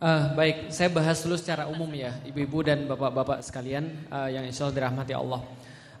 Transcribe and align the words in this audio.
Uh, 0.00 0.32
baik, 0.32 0.72
saya 0.72 0.88
bahas 0.88 1.20
dulu 1.20 1.36
secara 1.36 1.68
umum 1.68 1.92
ya, 1.92 2.16
ibu-ibu 2.24 2.64
dan 2.64 2.88
bapak-bapak 2.88 3.44
sekalian 3.44 3.84
uh, 4.08 4.32
yang 4.32 4.48
insya 4.48 4.64
Allah 4.64 4.76
dirahmati 4.80 5.12
Allah. 5.12 5.44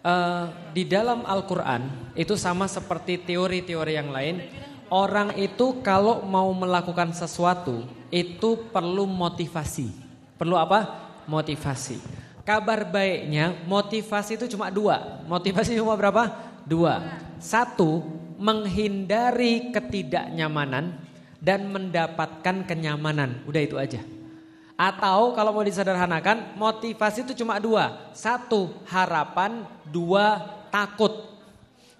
Uh, 0.00 0.44
di 0.72 0.88
dalam 0.88 1.20
Al-Quran 1.28 1.84
itu 2.16 2.32
sama 2.32 2.64
seperti 2.64 3.20
teori-teori 3.20 4.00
yang 4.00 4.08
lain, 4.08 4.40
orang 4.88 5.36
itu 5.36 5.84
kalau 5.84 6.24
mau 6.24 6.48
melakukan 6.56 7.12
sesuatu 7.12 7.84
itu 8.08 8.72
perlu 8.72 9.04
motivasi. 9.04 9.92
Perlu 10.40 10.56
apa? 10.56 11.12
Motivasi. 11.28 12.00
Kabar 12.40 12.88
baiknya 12.88 13.52
motivasi 13.68 14.40
itu 14.40 14.48
cuma 14.56 14.72
dua. 14.72 15.20
Motivasi 15.28 15.76
cuma 15.76 15.92
berapa? 15.92 16.40
Dua. 16.64 17.04
Satu, 17.36 18.00
menghindari 18.40 19.76
ketidaknyamanan 19.76 20.96
dan 21.40 21.66
mendapatkan 21.72 22.68
kenyamanan. 22.68 23.40
Udah 23.48 23.62
itu 23.64 23.80
aja. 23.80 24.04
Atau 24.80 25.36
kalau 25.36 25.52
mau 25.52 25.64
disederhanakan, 25.64 26.56
motivasi 26.56 27.24
itu 27.28 27.44
cuma 27.44 27.60
dua. 27.60 28.12
Satu, 28.16 28.72
harapan. 28.88 29.64
Dua, 29.84 30.40
takut. 30.72 31.36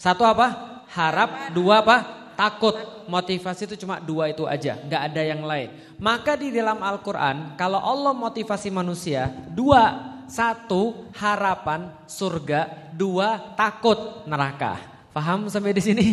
Satu 0.00 0.24
apa? 0.24 0.80
Harap. 0.88 1.52
Dua 1.52 1.84
apa? 1.84 1.96
Takut. 2.36 2.76
Motivasi 3.04 3.68
itu 3.68 3.76
cuma 3.84 4.00
dua 4.00 4.32
itu 4.32 4.48
aja. 4.48 4.80
Nggak 4.80 5.02
ada 5.12 5.22
yang 5.24 5.42
lain. 5.44 5.68
Maka 6.00 6.40
di 6.40 6.48
dalam 6.48 6.80
Al-Quran, 6.80 7.58
kalau 7.60 7.80
Allah 7.80 8.16
motivasi 8.16 8.72
manusia, 8.72 9.28
dua. 9.52 10.08
Satu, 10.30 11.10
harapan 11.18 11.90
surga. 12.06 12.94
Dua, 12.94 13.34
takut 13.58 14.24
neraka. 14.30 14.78
Paham 15.10 15.50
sampai 15.50 15.74
di 15.74 15.82
sini? 15.82 16.06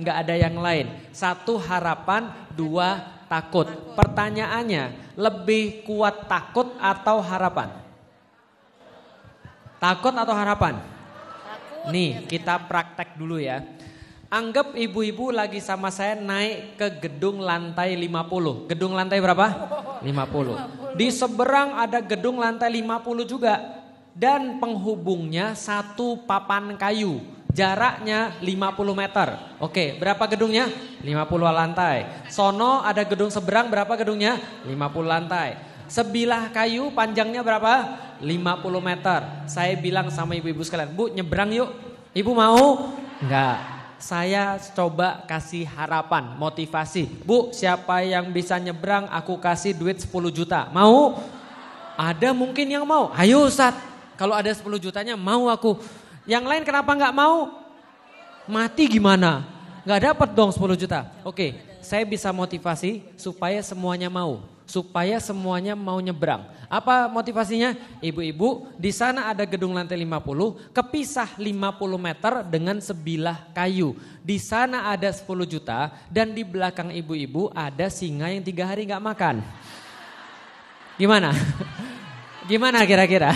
nggak 0.00 0.16
ada 0.26 0.34
yang 0.34 0.56
lain. 0.56 0.86
Satu 1.12 1.60
harapan, 1.60 2.32
dua 2.60 3.00
takut. 3.24 3.64
Pertanyaannya, 3.96 5.16
lebih 5.16 5.88
kuat 5.88 6.28
takut 6.28 6.76
atau 6.76 7.24
harapan? 7.24 7.72
Takut 9.80 10.12
atau 10.12 10.36
harapan? 10.36 10.76
Nih, 11.88 12.28
kita 12.28 12.60
praktek 12.68 13.16
dulu 13.16 13.40
ya. 13.40 13.64
Anggap 14.28 14.76
ibu-ibu 14.76 15.32
lagi 15.32 15.58
sama 15.58 15.88
saya 15.88 16.14
naik 16.14 16.76
ke 16.76 17.08
gedung 17.08 17.40
lantai 17.40 17.96
50. 17.96 18.68
Gedung 18.68 18.92
lantai 18.92 19.18
berapa? 19.18 19.46
50. 20.04 21.00
Di 21.00 21.08
seberang 21.08 21.80
ada 21.80 22.04
gedung 22.04 22.36
lantai 22.38 22.68
50 22.68 23.24
juga. 23.24 23.80
Dan 24.10 24.60
penghubungnya 24.60 25.56
satu 25.56 26.20
papan 26.28 26.76
kayu 26.76 27.39
Jaraknya 27.50 28.38
50 28.38 28.94
meter. 28.94 29.28
Oke, 29.58 29.98
berapa 29.98 30.22
gedungnya? 30.30 30.70
50 31.02 31.50
lantai. 31.50 32.26
Sono 32.30 32.80
ada 32.80 33.02
gedung 33.02 33.28
seberang 33.28 33.66
berapa 33.68 33.90
gedungnya? 33.98 34.38
50 34.66 35.06
lantai. 35.06 35.48
Sebilah 35.90 36.54
kayu 36.54 36.94
panjangnya 36.94 37.42
berapa? 37.42 37.98
50 38.22 38.78
meter. 38.78 39.20
Saya 39.50 39.74
bilang 39.74 40.06
sama 40.14 40.38
ibu-ibu 40.38 40.62
sekalian, 40.62 40.94
Bu 40.94 41.10
nyebrang 41.10 41.50
yuk. 41.50 41.70
Ibu 42.14 42.30
mau? 42.30 42.94
Enggak. 43.18 43.58
Saya 44.00 44.56
coba 44.72 45.26
kasih 45.28 45.66
harapan, 45.66 46.38
motivasi. 46.38 47.04
Bu 47.26 47.52
siapa 47.52 48.00
yang 48.06 48.30
bisa 48.32 48.56
nyebrang 48.56 49.10
aku 49.10 49.36
kasih 49.36 49.74
duit 49.74 49.98
10 49.98 50.30
juta. 50.30 50.70
Mau? 50.70 51.18
Ada 51.98 52.32
mungkin 52.32 52.64
yang 52.64 52.86
mau. 52.86 53.12
Ayo 53.12 53.44
Ustaz. 53.44 53.76
Kalau 54.16 54.32
ada 54.32 54.48
10 54.48 54.64
jutanya 54.80 55.18
mau 55.18 55.50
aku. 55.52 55.76
Yang 56.30 56.44
lain 56.46 56.62
kenapa 56.62 56.94
nggak 56.94 57.10
mau? 57.10 57.50
Mati 58.46 58.86
gimana? 58.86 59.42
Nggak 59.82 60.14
dapat 60.14 60.28
dong 60.30 60.54
10 60.54 60.78
juta. 60.78 61.10
Oke, 61.26 61.58
saya 61.82 62.06
bisa 62.06 62.30
motivasi 62.30 63.02
supaya 63.18 63.58
semuanya 63.66 64.06
mau. 64.06 64.46
Supaya 64.62 65.18
semuanya 65.18 65.74
mau 65.74 65.98
nyebrang. 65.98 66.46
Apa 66.70 67.10
motivasinya? 67.10 67.74
Ibu-ibu, 67.98 68.70
di 68.78 68.94
sana 68.94 69.26
ada 69.26 69.42
gedung 69.42 69.74
lantai 69.74 69.98
50, 69.98 70.70
kepisah 70.70 71.34
50 71.34 71.98
meter 71.98 72.32
dengan 72.46 72.78
sebilah 72.78 73.50
kayu. 73.50 73.98
Di 74.22 74.38
sana 74.38 74.86
ada 74.94 75.10
10 75.10 75.26
juta 75.50 75.90
dan 76.06 76.30
di 76.30 76.46
belakang 76.46 76.94
ibu-ibu 76.94 77.50
ada 77.50 77.90
singa 77.90 78.30
yang 78.30 78.46
tiga 78.46 78.70
hari 78.70 78.86
nggak 78.86 79.02
makan. 79.02 79.42
Gimana? 80.94 81.34
Gimana 82.50 82.86
kira-kira? 82.86 83.34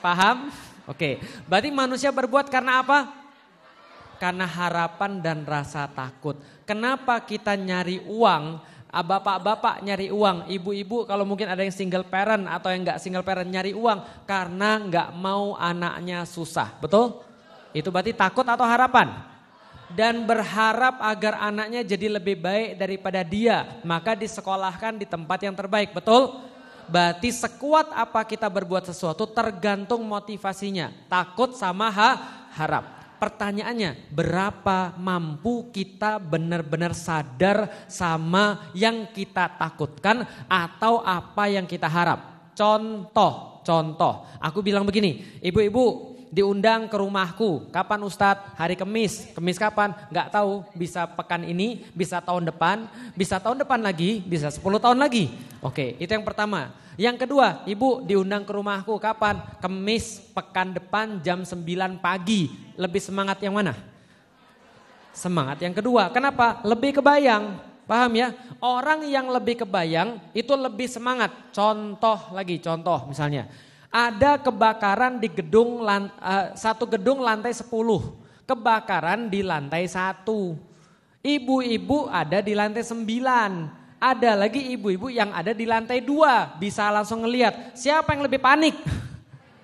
Paham? 0.00 0.48
Oke, 0.90 1.22
berarti 1.46 1.70
manusia 1.70 2.10
berbuat 2.10 2.50
karena 2.50 2.82
apa? 2.82 3.14
Karena 4.18 4.42
harapan 4.42 5.22
dan 5.22 5.46
rasa 5.46 5.86
takut. 5.86 6.34
Kenapa 6.66 7.22
kita 7.22 7.54
nyari 7.54 8.02
uang? 8.10 8.58
Ah, 8.90 9.06
bapak-bapak 9.06 9.86
nyari 9.86 10.10
uang, 10.10 10.50
ibu-ibu 10.50 11.06
kalau 11.06 11.22
mungkin 11.22 11.46
ada 11.46 11.62
yang 11.62 11.70
single 11.70 12.02
parent 12.02 12.42
atau 12.50 12.74
yang 12.74 12.82
nggak 12.82 12.98
single 12.98 13.22
parent 13.22 13.46
nyari 13.46 13.70
uang 13.70 14.26
karena 14.26 14.82
nggak 14.82 15.08
mau 15.14 15.54
anaknya 15.54 16.26
susah, 16.26 16.74
betul? 16.82 17.22
Itu 17.70 17.94
berarti 17.94 18.10
takut 18.10 18.42
atau 18.42 18.66
harapan? 18.66 19.14
Dan 19.94 20.26
berharap 20.26 20.98
agar 21.06 21.38
anaknya 21.38 21.86
jadi 21.86 22.18
lebih 22.18 22.42
baik 22.42 22.82
daripada 22.82 23.22
dia, 23.22 23.78
maka 23.86 24.18
disekolahkan 24.18 24.98
di 24.98 25.06
tempat 25.06 25.38
yang 25.38 25.54
terbaik, 25.54 25.94
betul? 25.94 26.49
Berarti 26.90 27.30
sekuat 27.30 27.94
apa 27.94 28.26
kita 28.26 28.50
berbuat 28.50 28.90
sesuatu 28.90 29.30
tergantung 29.30 30.02
motivasinya. 30.02 30.90
Takut 31.06 31.54
sama 31.54 31.86
ha, 31.86 32.10
harap. 32.58 33.00
Pertanyaannya, 33.20 34.10
berapa 34.10 34.96
mampu 34.96 35.68
kita 35.70 36.16
benar-benar 36.16 36.96
sadar 36.96 37.68
sama 37.84 38.72
yang 38.72 39.12
kita 39.12 39.60
takutkan 39.60 40.24
atau 40.48 41.04
apa 41.04 41.52
yang 41.52 41.68
kita 41.68 41.84
harap? 41.84 42.50
Contoh, 42.56 43.60
contoh. 43.60 44.24
Aku 44.40 44.64
bilang 44.64 44.88
begini, 44.88 45.38
ibu-ibu 45.44 46.09
diundang 46.30 46.86
ke 46.86 46.96
rumahku. 46.96 47.68
Kapan 47.74 48.00
Ustadz? 48.06 48.54
Hari 48.54 48.78
Kemis. 48.78 49.34
Kemis 49.34 49.58
kapan? 49.58 49.92
Gak 50.08 50.30
tahu. 50.30 50.62
Bisa 50.72 51.04
pekan 51.04 51.42
ini, 51.42 51.84
bisa 51.92 52.22
tahun 52.22 52.48
depan, 52.48 52.86
bisa 53.18 53.42
tahun 53.42 53.60
depan 53.66 53.82
lagi, 53.82 54.22
bisa 54.24 54.48
10 54.48 54.62
tahun 54.78 54.98
lagi. 55.02 55.28
Oke, 55.60 55.98
itu 55.98 56.08
yang 56.08 56.24
pertama. 56.24 56.72
Yang 56.94 57.26
kedua, 57.26 57.66
ibu 57.66 58.00
diundang 58.06 58.46
ke 58.46 58.52
rumahku 58.54 58.96
kapan? 59.02 59.42
Kemis 59.58 60.22
pekan 60.32 60.72
depan 60.72 61.18
jam 61.20 61.42
9 61.42 61.98
pagi. 61.98 62.48
Lebih 62.78 63.02
semangat 63.02 63.42
yang 63.42 63.58
mana? 63.58 63.74
Semangat 65.10 65.58
yang 65.60 65.74
kedua. 65.74 66.08
Kenapa? 66.14 66.62
Lebih 66.62 67.02
kebayang. 67.02 67.58
Paham 67.90 68.14
ya? 68.14 68.30
Orang 68.62 69.02
yang 69.02 69.26
lebih 69.34 69.66
kebayang 69.66 70.22
itu 70.30 70.54
lebih 70.54 70.86
semangat. 70.86 71.34
Contoh 71.50 72.30
lagi, 72.30 72.62
contoh 72.62 73.10
misalnya 73.10 73.50
ada 73.90 74.38
kebakaran 74.38 75.18
di 75.18 75.26
gedung 75.26 75.82
uh, 75.82 76.06
satu 76.54 76.86
gedung 76.86 77.26
lantai 77.26 77.50
10. 77.50 77.66
Kebakaran 78.46 79.26
di 79.26 79.42
lantai 79.42 79.90
satu. 79.90 80.54
Ibu-ibu 81.20 82.06
ada 82.06 82.38
di 82.38 82.54
lantai 82.54 82.86
9. 82.86 83.02
Ada 84.00 84.32
lagi 84.32 84.72
ibu-ibu 84.72 85.12
yang 85.12 85.34
ada 85.34 85.50
di 85.50 85.66
lantai 85.66 86.00
2. 86.00 86.62
Bisa 86.62 86.86
langsung 86.88 87.26
ngelihat 87.26 87.74
siapa 87.74 88.14
yang 88.14 88.24
lebih 88.24 88.38
panik. 88.38 88.78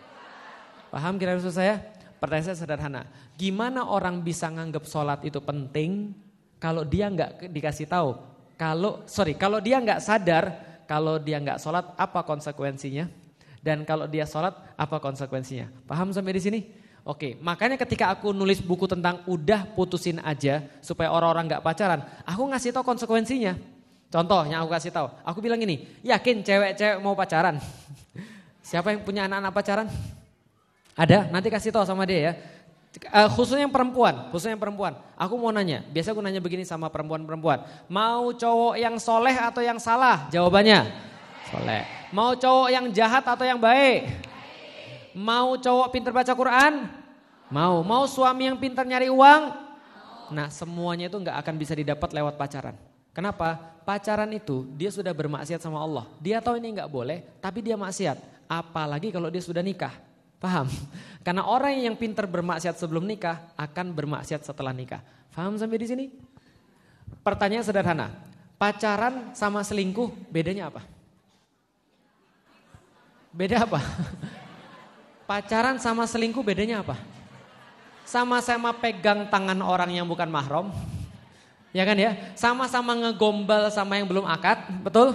Paham 0.92 1.16
kira-kira 1.16 1.48
saya? 1.54 1.81
Pertanyaan 2.19 2.47
saya 2.50 2.59
sederhana. 2.59 3.03
Gimana 3.38 3.86
orang 3.86 4.20
bisa 4.20 4.50
nganggap 4.50 4.84
sholat 4.91 5.22
itu 5.22 5.38
penting 5.38 6.12
kalau 6.59 6.82
dia 6.82 7.06
nggak 7.06 7.47
dikasih 7.48 7.86
tahu? 7.86 8.19
Kalau 8.59 9.06
sorry, 9.06 9.38
kalau 9.38 9.60
dia 9.60 9.78
nggak 9.78 10.03
sadar, 10.03 10.44
kalau 10.88 11.20
dia 11.20 11.36
nggak 11.38 11.60
sholat 11.60 11.92
apa 11.94 12.25
konsekuensinya? 12.25 13.25
Dan 13.66 13.82
kalau 13.82 14.06
dia 14.06 14.22
sholat, 14.22 14.54
apa 14.78 15.03
konsekuensinya? 15.03 15.66
Paham 15.91 16.15
sampai 16.15 16.38
di 16.38 16.43
sini? 16.47 16.60
Oke, 17.03 17.34
makanya 17.43 17.75
ketika 17.75 18.15
aku 18.15 18.31
nulis 18.31 18.62
buku 18.62 18.87
tentang 18.87 19.27
udah 19.27 19.66
putusin 19.75 20.22
aja 20.22 20.62
supaya 20.78 21.10
orang-orang 21.10 21.50
nggak 21.50 21.62
pacaran, 21.66 22.06
aku 22.22 22.47
ngasih 22.47 22.71
tahu 22.71 22.87
konsekuensinya. 22.94 23.59
Contoh 24.06 24.47
yang 24.47 24.62
aku 24.62 24.71
kasih 24.71 24.94
tahu, 24.94 25.10
aku 25.27 25.43
bilang 25.43 25.59
ini, 25.59 25.82
yakin 26.06 26.47
cewek-cewek 26.47 27.03
mau 27.03 27.18
pacaran? 27.18 27.59
Siapa 28.71 28.95
yang 28.95 29.03
punya 29.03 29.27
anak-anak 29.27 29.51
pacaran? 29.51 29.86
Ada, 30.95 31.27
nanti 31.34 31.51
kasih 31.51 31.74
tahu 31.74 31.83
sama 31.83 32.07
dia 32.07 32.19
ya. 32.22 32.33
Uh, 33.10 33.28
khususnya 33.34 33.66
yang 33.66 33.74
perempuan, 33.74 34.30
khususnya 34.30 34.54
yang 34.54 34.62
perempuan. 34.62 34.95
Aku 35.19 35.34
mau 35.39 35.51
nanya, 35.51 35.83
biasa 35.91 36.15
aku 36.15 36.22
nanya 36.22 36.39
begini 36.39 36.62
sama 36.62 36.86
perempuan-perempuan. 36.86 37.66
Mau 37.91 38.30
cowok 38.30 38.78
yang 38.78 38.95
soleh 39.03 39.34
atau 39.34 39.62
yang 39.62 39.78
salah? 39.83 40.30
Jawabannya, 40.30 40.86
soleh. 41.51 41.96
Mau 42.14 42.38
cowok 42.38 42.68
yang 42.70 42.86
jahat 42.94 43.24
atau 43.26 43.42
yang 43.42 43.58
baik? 43.58 44.06
Mau 45.16 45.56
cowok 45.56 45.88
pinter 45.91 46.12
baca 46.12 46.32
Quran? 46.36 46.86
Mau. 47.50 47.82
Mau 47.82 48.04
suami 48.06 48.47
yang 48.47 48.58
pinter 48.58 48.86
nyari 48.86 49.10
uang? 49.10 49.42
Nah 50.30 50.50
semuanya 50.50 51.06
itu 51.06 51.18
nggak 51.18 51.38
akan 51.42 51.54
bisa 51.56 51.72
didapat 51.74 52.10
lewat 52.10 52.34
pacaran. 52.34 52.76
Kenapa? 53.14 53.56
Pacaran 53.86 54.28
itu 54.34 54.66
dia 54.74 54.91
sudah 54.91 55.14
bermaksiat 55.14 55.62
sama 55.62 55.80
Allah. 55.80 56.04
Dia 56.18 56.42
tahu 56.42 56.58
ini 56.58 56.74
nggak 56.76 56.91
boleh, 56.91 57.22
tapi 57.38 57.62
dia 57.62 57.78
maksiat. 57.78 58.18
Apalagi 58.50 59.14
kalau 59.14 59.30
dia 59.30 59.42
sudah 59.42 59.62
nikah. 59.62 59.94
Paham? 60.36 60.68
Karena 61.26 61.47
orang 61.47 61.74
yang 61.80 61.97
pinter 61.97 62.26
bermaksiat 62.28 62.76
sebelum 62.76 63.06
nikah 63.06 63.41
akan 63.56 63.94
bermaksiat 63.94 64.47
setelah 64.47 64.74
nikah. 64.74 65.00
Paham 65.32 65.56
sampai 65.56 65.78
di 65.80 65.86
sini? 65.88 66.04
Pertanyaan 67.22 67.64
sederhana. 67.64 68.09
Pacaran 68.56 69.32
sama 69.36 69.60
selingkuh 69.60 70.12
bedanya 70.32 70.72
apa? 70.72 70.96
Beda 73.36 73.68
apa? 73.68 73.84
Pacaran 75.28 75.77
sama 75.77 76.09
selingkuh 76.09 76.41
bedanya 76.41 76.80
apa? 76.80 76.97
Sama-sama 78.09 78.72
pegang 78.72 79.28
tangan 79.28 79.60
orang 79.60 79.92
yang 79.92 80.09
bukan 80.09 80.24
mahram. 80.24 80.72
Ya 81.77 81.84
kan 81.84 82.00
ya? 82.00 82.16
Sama-sama 82.33 82.97
ngegombal 82.97 83.68
sama 83.68 84.00
yang 84.00 84.09
belum 84.09 84.24
akad, 84.24 84.80
betul? 84.80 85.12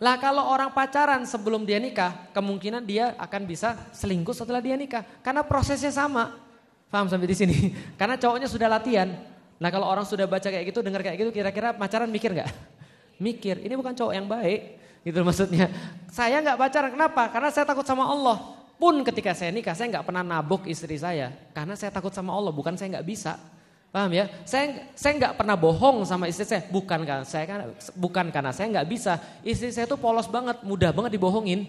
Lah 0.00 0.16
kalau 0.16 0.48
orang 0.48 0.72
pacaran 0.72 1.28
sebelum 1.28 1.68
dia 1.68 1.76
nikah, 1.76 2.16
kemungkinan 2.32 2.80
dia 2.88 3.12
akan 3.20 3.44
bisa 3.44 3.76
selingkuh 3.92 4.32
setelah 4.32 4.64
dia 4.64 4.72
nikah. 4.72 5.04
Karena 5.20 5.44
prosesnya 5.44 5.92
sama. 5.92 6.40
Paham 6.88 7.12
sampai 7.12 7.28
di 7.28 7.36
sini? 7.36 7.76
Karena 8.00 8.16
cowoknya 8.16 8.48
sudah 8.48 8.72
latihan. 8.72 9.12
Nah 9.60 9.68
kalau 9.68 9.84
orang 9.84 10.08
sudah 10.08 10.24
baca 10.24 10.48
kayak 10.48 10.72
gitu, 10.72 10.80
dengar 10.80 11.04
kayak 11.04 11.20
gitu, 11.20 11.30
kira-kira 11.36 11.76
pacaran 11.76 12.08
mikir 12.08 12.32
nggak? 12.32 12.48
Mikir, 13.20 13.60
ini 13.60 13.76
bukan 13.76 13.92
cowok 13.92 14.14
yang 14.16 14.24
baik. 14.24 14.78
Gitu 15.02 15.20
maksudnya. 15.22 15.70
Saya 16.10 16.42
nggak 16.42 16.58
pacaran, 16.58 16.90
kenapa? 16.94 17.22
Karena 17.30 17.48
saya 17.52 17.64
takut 17.68 17.86
sama 17.86 18.06
Allah. 18.06 18.58
Pun 18.78 19.02
ketika 19.02 19.34
saya 19.34 19.50
nikah, 19.50 19.74
saya 19.74 19.90
nggak 19.90 20.06
pernah 20.06 20.22
nabuk 20.22 20.66
istri 20.70 20.94
saya. 20.94 21.34
Karena 21.50 21.74
saya 21.74 21.90
takut 21.90 22.14
sama 22.14 22.30
Allah, 22.30 22.54
bukan 22.54 22.78
saya 22.78 22.98
nggak 22.98 23.06
bisa. 23.06 23.34
Paham 23.88 24.12
ya? 24.12 24.28
Saya 24.44 24.86
saya 24.92 25.16
nggak 25.16 25.34
pernah 25.34 25.56
bohong 25.56 26.04
sama 26.04 26.28
istri 26.28 26.44
saya, 26.44 26.62
bukan 26.68 27.02
karena 27.08 27.24
saya 27.24 27.44
kan 27.48 27.58
bukan 27.96 28.28
karena 28.30 28.52
saya 28.54 28.70
nggak 28.70 28.88
bisa. 28.88 29.18
Istri 29.42 29.74
saya 29.74 29.86
tuh 29.90 29.98
polos 29.98 30.30
banget, 30.30 30.62
mudah 30.62 30.94
banget 30.94 31.18
dibohongin. 31.18 31.66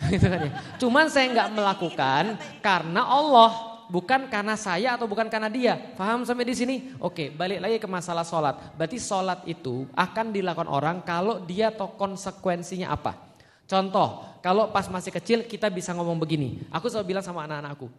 gitu 0.12 0.26
kan 0.26 0.40
ya. 0.48 0.52
Cuman 0.80 1.06
saya 1.12 1.28
nggak 1.30 1.48
melakukan 1.52 2.24
karena 2.64 3.02
Allah, 3.04 3.69
bukan 3.90 4.30
karena 4.30 4.54
saya 4.54 4.94
atau 4.94 5.10
bukan 5.10 5.26
karena 5.26 5.50
dia. 5.50 5.74
Paham 5.98 6.22
sampai 6.22 6.46
di 6.46 6.54
sini? 6.54 6.76
Oke, 7.02 7.34
balik 7.34 7.58
lagi 7.58 7.76
ke 7.82 7.88
masalah 7.90 8.22
sholat. 8.22 8.78
Berarti 8.78 9.02
sholat 9.02 9.42
itu 9.50 9.90
akan 9.98 10.30
dilakukan 10.30 10.70
orang 10.70 11.02
kalau 11.02 11.42
dia 11.42 11.74
tahu 11.74 11.98
konsekuensinya 11.98 12.94
apa. 12.94 13.18
Contoh, 13.66 14.22
kalau 14.38 14.70
pas 14.70 14.86
masih 14.86 15.10
kecil 15.10 15.38
kita 15.50 15.66
bisa 15.70 15.90
ngomong 15.90 16.18
begini. 16.22 16.62
Aku 16.70 16.86
selalu 16.86 17.14
bilang 17.14 17.24
sama 17.26 17.46
anak-anakku, 17.46 17.90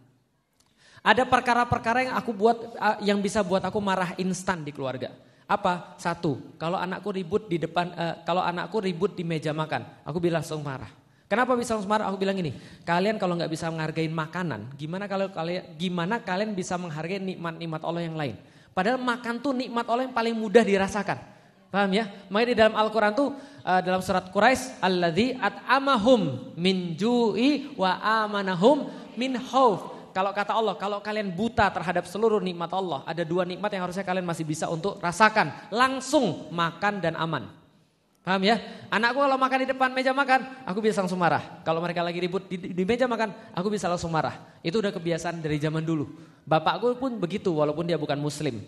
ada 1.02 1.24
perkara-perkara 1.26 2.00
yang 2.08 2.16
aku 2.16 2.32
buat 2.32 2.58
yang 3.02 3.20
bisa 3.20 3.42
buat 3.42 3.66
aku 3.66 3.82
marah 3.82 4.14
instan 4.22 4.62
di 4.62 4.70
keluarga. 4.70 5.12
Apa? 5.50 6.00
Satu, 6.00 6.56
kalau 6.56 6.80
anakku 6.80 7.12
ribut 7.12 7.52
di 7.52 7.60
depan 7.60 7.92
uh, 7.92 8.16
kalau 8.24 8.40
anakku 8.40 8.80
ribut 8.80 9.18
di 9.18 9.28
meja 9.28 9.52
makan, 9.52 9.84
aku 10.08 10.24
bilang 10.24 10.40
langsung 10.40 10.64
marah. 10.64 11.01
Kenapa 11.32 11.56
bisa 11.56 11.80
langsung 11.80 11.88
marah? 11.88 12.12
Aku 12.12 12.20
bilang 12.20 12.36
gini, 12.36 12.52
kalian 12.84 13.16
kalau 13.16 13.40
nggak 13.40 13.48
bisa 13.48 13.72
menghargai 13.72 14.12
makanan, 14.12 14.68
gimana 14.76 15.08
kalau 15.08 15.32
kalian 15.32 15.64
gimana 15.80 16.20
kalian 16.20 16.52
bisa 16.52 16.76
menghargai 16.76 17.24
nikmat-nikmat 17.24 17.80
Allah 17.88 18.04
yang 18.04 18.20
lain? 18.20 18.36
Padahal 18.76 19.00
makan 19.00 19.40
tuh 19.40 19.56
nikmat 19.56 19.88
Allah 19.88 20.12
yang 20.12 20.12
paling 20.12 20.36
mudah 20.36 20.60
dirasakan. 20.60 21.24
Paham 21.72 21.88
ya? 21.96 22.12
Makanya 22.28 22.48
di 22.52 22.56
dalam 22.60 22.76
Al-Quran 22.76 23.16
tuh 23.16 23.32
uh, 23.64 23.80
dalam 23.80 24.04
surat 24.04 24.28
Quraisy 24.28 24.84
alladzi 24.84 25.40
at'amahum 25.40 26.52
min 26.60 27.00
ju'i 27.00 27.80
wa 27.80 27.96
amanahum 28.04 28.92
min 29.16 29.40
khauf. 29.40 30.12
Kalau 30.12 30.36
kata 30.36 30.52
Allah, 30.52 30.76
kalau 30.76 31.00
kalian 31.00 31.32
buta 31.32 31.72
terhadap 31.72 32.12
seluruh 32.12 32.44
nikmat 32.44 32.76
Allah, 32.76 33.08
ada 33.08 33.24
dua 33.24 33.48
nikmat 33.48 33.72
yang 33.72 33.88
harusnya 33.88 34.04
kalian 34.04 34.28
masih 34.28 34.44
bisa 34.44 34.68
untuk 34.68 35.00
rasakan. 35.00 35.72
Langsung 35.72 36.52
makan 36.52 37.00
dan 37.00 37.16
aman. 37.16 37.61
Paham 38.22 38.42
ya? 38.46 38.62
Anakku 38.94 39.18
kalau 39.18 39.34
makan 39.34 39.58
di 39.66 39.68
depan 39.74 39.90
meja 39.90 40.14
makan, 40.14 40.46
aku 40.62 40.78
bisa 40.78 41.02
langsung 41.02 41.18
marah. 41.18 41.42
Kalau 41.66 41.82
mereka 41.82 42.06
lagi 42.06 42.22
ribut 42.22 42.46
di, 42.46 42.70
di 42.70 42.84
meja 42.86 43.10
makan, 43.10 43.34
aku 43.58 43.74
bisa 43.74 43.90
langsung 43.90 44.14
marah. 44.14 44.38
Itu 44.62 44.78
udah 44.78 44.94
kebiasaan 44.94 45.42
dari 45.42 45.58
zaman 45.58 45.82
dulu. 45.82 46.06
Bapakku 46.46 46.94
pun 47.02 47.18
begitu 47.18 47.50
walaupun 47.50 47.90
dia 47.90 47.98
bukan 47.98 48.22
muslim. 48.22 48.62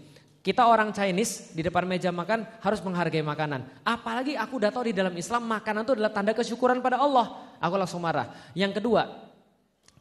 Kita 0.44 0.68
orang 0.68 0.90
Chinese 0.92 1.54
di 1.54 1.62
depan 1.64 1.86
meja 1.86 2.10
makan 2.10 2.44
harus 2.66 2.82
menghargai 2.82 3.22
makanan. 3.22 3.64
Apalagi 3.86 4.36
aku 4.36 4.58
udah 4.58 4.74
tahu 4.74 4.90
di 4.90 4.94
dalam 4.98 5.14
Islam 5.16 5.46
makanan 5.46 5.86
itu 5.86 5.94
adalah 5.96 6.12
tanda 6.12 6.34
kesyukuran 6.34 6.82
pada 6.82 7.00
Allah. 7.00 7.54
Aku 7.62 7.78
langsung 7.78 8.04
marah. 8.04 8.34
Yang 8.58 8.82
kedua, 8.82 9.08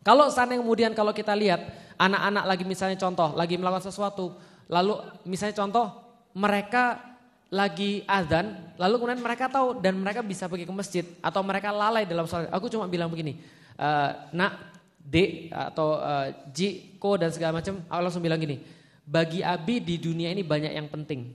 kalau 0.03 0.33
sana 0.33 0.59
kemudian 0.59 0.97
kalau 0.97 1.15
kita 1.15 1.37
lihat 1.37 1.63
anak-anak 2.01 2.45
lagi 2.49 2.65
misalnya 2.67 2.99
contoh 2.99 3.39
lagi 3.39 3.55
melakukan 3.55 3.87
sesuatu, 3.87 4.35
lalu 4.67 4.99
misalnya 5.29 5.63
contoh 5.63 5.87
mereka 6.35 7.12
lagi 7.53 8.01
azan, 8.09 8.57
lalu 8.81 8.97
kemudian 8.97 9.21
mereka 9.21 9.45
tahu 9.53 9.77
dan 9.77 10.01
mereka 10.01 10.25
bisa 10.25 10.49
pergi 10.49 10.65
ke 10.65 10.73
masjid 10.73 11.05
atau 11.21 11.45
mereka 11.45 11.69
lalai 11.69 12.09
dalam 12.09 12.25
sholat. 12.25 12.49
Aku 12.49 12.73
cuma 12.73 12.89
bilang 12.89 13.13
begini, 13.13 13.37
e, 13.77 13.89
nak, 14.33 14.73
D 15.03 15.51
atau 15.51 15.99
uh, 15.99 16.31
J, 16.55 16.95
Ko 16.97 17.19
dan 17.19 17.35
segala 17.35 17.59
macam, 17.59 17.83
aku 17.91 18.01
langsung 18.01 18.23
bilang 18.23 18.39
gini, 18.39 18.63
bagi 19.03 19.43
Abi 19.43 19.83
di 19.83 19.99
dunia 19.99 20.31
ini 20.31 20.47
banyak 20.47 20.73
yang 20.73 20.87
penting. 20.87 21.27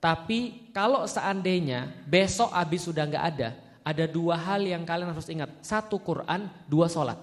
Tapi 0.00 0.72
kalau 0.72 1.04
seandainya 1.04 1.92
besok 2.08 2.48
Abi 2.50 2.80
sudah 2.80 3.04
nggak 3.04 3.24
ada, 3.36 3.48
ada 3.84 4.04
dua 4.08 4.40
hal 4.40 4.64
yang 4.64 4.82
kalian 4.88 5.12
harus 5.12 5.28
ingat. 5.28 5.52
Satu 5.60 6.00
Quran, 6.00 6.48
dua 6.64 6.88
sholat. 6.88 7.20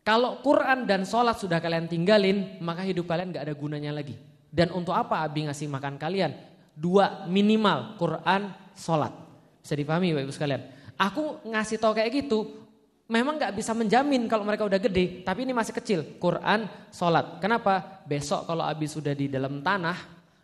Kalau 0.00 0.40
Quran 0.40 0.88
dan 0.88 1.04
sholat 1.04 1.36
sudah 1.36 1.60
kalian 1.60 1.84
tinggalin, 1.84 2.56
maka 2.64 2.80
hidup 2.82 3.04
kalian 3.04 3.36
gak 3.36 3.44
ada 3.44 3.52
gunanya 3.52 3.92
lagi. 3.92 4.16
Dan 4.48 4.72
untuk 4.72 4.96
apa 4.96 5.20
Abi 5.20 5.44
ngasih 5.46 5.68
makan 5.68 6.00
kalian? 6.00 6.49
Dua 6.80 7.28
minimal, 7.28 8.00
Quran, 8.00 8.56
sholat. 8.72 9.12
Bisa 9.60 9.76
dipahami 9.76 10.16
Bapak 10.16 10.24
Ibu 10.24 10.32
sekalian. 10.32 10.62
Aku 10.96 11.44
ngasih 11.44 11.76
tau 11.76 11.92
kayak 11.92 12.24
gitu, 12.24 12.56
memang 13.04 13.36
gak 13.36 13.52
bisa 13.52 13.76
menjamin 13.76 14.24
kalau 14.24 14.48
mereka 14.48 14.64
udah 14.64 14.80
gede, 14.80 15.20
tapi 15.20 15.44
ini 15.44 15.52
masih 15.52 15.76
kecil. 15.76 16.16
Quran, 16.16 16.64
sholat. 16.88 17.36
Kenapa? 17.36 18.00
Besok 18.08 18.48
kalau 18.48 18.64
Abi 18.64 18.88
sudah 18.88 19.12
di 19.12 19.28
dalam 19.28 19.60
tanah, 19.60 19.96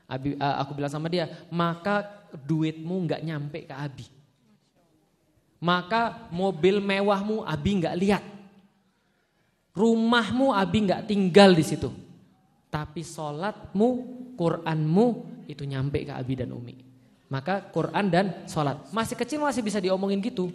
Abi, 0.05 0.37
uh, 0.37 0.57
aku 0.61 0.77
bilang 0.77 0.93
sama 0.93 1.09
dia, 1.09 1.25
maka 1.49 2.29
duitmu 2.37 3.09
gak 3.09 3.25
nyampe 3.25 3.65
ke 3.65 3.73
Abi. 3.73 4.07
Maka 5.57 6.29
mobil 6.29 6.85
mewahmu 6.85 7.49
Abi 7.49 7.81
gak 7.81 7.97
lihat. 7.97 8.25
Rumahmu 9.77 10.57
Abi 10.57 10.89
nggak 10.89 11.05
tinggal 11.05 11.53
di 11.53 11.61
situ. 11.61 11.93
Tapi 12.73 13.05
sholatmu, 13.05 13.89
Quranmu 14.37 15.36
itu 15.47 15.63
nyampe 15.65 16.03
ke 16.05 16.13
Abi 16.13 16.35
dan 16.39 16.53
Umi. 16.53 16.77
Maka 17.27 17.59
Quran 17.75 18.07
dan 18.07 18.27
sholat. 18.47 18.87
Masih 18.95 19.19
kecil 19.19 19.43
masih 19.43 19.63
bisa 19.63 19.83
diomongin 19.83 20.23
gitu. 20.23 20.51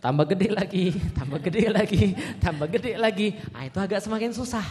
Tambah 0.00 0.28
gede 0.28 0.52
lagi, 0.52 0.92
tambah 1.18 1.38
gede 1.40 1.64
lagi, 1.72 2.02
tambah 2.44 2.66
gede 2.68 2.92
lagi. 3.00 3.28
Nah 3.52 3.64
itu 3.64 3.78
agak 3.80 4.00
semakin 4.04 4.32
susah. 4.32 4.64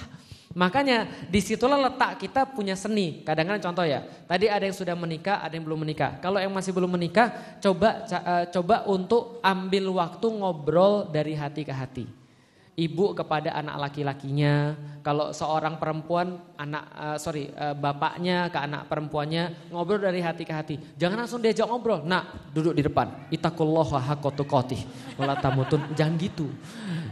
Makanya 0.55 1.27
di 1.27 1.43
situlah 1.43 1.75
letak 1.75 2.21
kita 2.21 2.47
punya 2.47 2.79
seni. 2.79 3.25
Kadang-kadang 3.27 3.59
contoh 3.69 3.83
ya, 3.83 4.07
tadi 4.23 4.47
ada 4.47 4.63
yang 4.63 4.77
sudah 4.77 4.95
menikah, 4.95 5.43
ada 5.43 5.51
yang 5.51 5.67
belum 5.67 5.83
menikah. 5.83 6.15
Kalau 6.23 6.39
yang 6.39 6.53
masih 6.53 6.71
belum 6.71 6.95
menikah, 6.95 7.59
coba 7.59 8.07
uh, 8.07 8.45
coba 8.53 8.87
untuk 8.87 9.43
ambil 9.43 9.91
waktu 9.99 10.27
ngobrol 10.31 11.11
dari 11.11 11.35
hati 11.35 11.67
ke 11.67 11.73
hati 11.75 12.24
ibu 12.75 13.15
kepada 13.15 13.55
anak 13.55 13.87
laki-lakinya, 13.87 14.75
kalau 14.99 15.31
seorang 15.31 15.79
perempuan 15.79 16.35
anak 16.59 16.83
uh, 16.91 17.17
sorry 17.19 17.47
uh, 17.55 17.71
bapaknya 17.71 18.51
ke 18.51 18.59
anak 18.59 18.91
perempuannya 18.91 19.71
ngobrol 19.71 20.03
dari 20.03 20.19
hati 20.19 20.43
ke 20.43 20.53
hati. 20.53 20.75
Jangan 20.99 21.23
langsung 21.23 21.39
diajak 21.39 21.71
ngobrol. 21.71 22.03
Nak, 22.03 22.51
duduk 22.51 22.75
di 22.75 22.83
depan. 22.83 23.31
Itaqullaha 23.31 24.01
haqqa 24.11 24.29
tuqatih. 24.35 24.81
Wala 25.15 25.39
tamutun. 25.39 25.81
Jangan 25.95 26.19
gitu. 26.19 26.51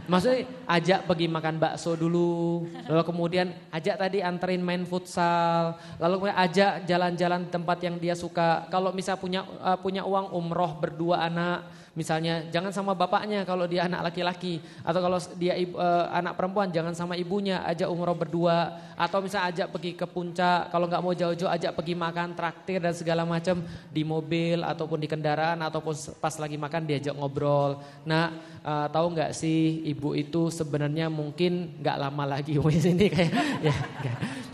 Maksudnya 0.04 0.44
ajak 0.68 1.08
pergi 1.08 1.32
makan 1.32 1.56
bakso 1.56 1.96
dulu, 1.96 2.68
lalu 2.84 3.02
kemudian 3.08 3.56
ajak 3.72 3.96
tadi 3.96 4.20
anterin 4.20 4.60
main 4.60 4.84
futsal, 4.84 5.80
lalu 5.96 6.20
kemudian 6.20 6.40
ajak 6.44 6.84
jalan-jalan 6.84 7.48
tempat 7.48 7.80
yang 7.80 7.96
dia 7.96 8.12
suka. 8.12 8.68
Kalau 8.68 8.92
misal 8.92 9.16
punya 9.16 9.48
uh, 9.64 9.80
punya 9.80 10.04
uang 10.04 10.36
umroh 10.36 10.76
berdua 10.76 11.24
anak, 11.24 11.64
misalnya 11.96 12.44
jangan 12.52 12.68
sama 12.68 12.92
bapaknya 12.92 13.48
kalau 13.48 13.64
dia 13.64 13.88
anak 13.88 14.12
laki-laki. 14.12 14.60
Atau 14.84 15.00
kalau 15.00 15.16
dia 15.40 15.56
uh, 15.72 16.12
anak 16.12 16.36
perempuan 16.36 16.68
jangan 16.68 16.92
sama 16.92 17.16
ibunya, 17.16 17.64
ajak 17.64 17.88
umroh 17.88 18.12
berdua. 18.12 18.76
Atau 19.00 19.24
misal 19.24 19.48
ajak 19.48 19.72
pergi 19.72 19.96
ke 19.96 20.04
puncak, 20.04 20.68
kalau 20.68 20.84
nggak 20.84 21.00
mau 21.00 21.16
jauh-jauh 21.16 21.48
ajak 21.48 21.72
pergi 21.72 21.96
makan 21.96 22.36
traktir 22.36 22.76
dan 22.76 22.92
segala 22.92 23.24
macam 23.24 23.64
di 23.88 24.04
mobil 24.04 24.60
ataupun 24.60 25.00
di 25.00 25.08
kendaraan. 25.08 25.64
Ataupun 25.64 25.96
pas 26.20 26.36
lagi 26.36 26.60
makan 26.60 26.84
diajak 26.84 27.16
ngobrol. 27.16 27.80
Nah, 28.04 28.36
uh, 28.60 28.86
tahu 28.92 29.16
nggak 29.16 29.32
sih 29.32 29.93
ibu 29.94 30.18
itu 30.18 30.50
sebenarnya 30.50 31.06
mungkin 31.06 31.78
nggak 31.78 31.96
lama 32.02 32.24
lagi 32.26 32.58
di 32.74 32.80
sini 32.82 33.06
kayak 33.06 33.32
ya, 33.62 33.74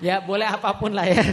ya 0.05 0.17
boleh 0.21 0.45
apa 0.45 0.77
pun 0.77 0.93
lah 0.93 1.09
ya. 1.09 1.25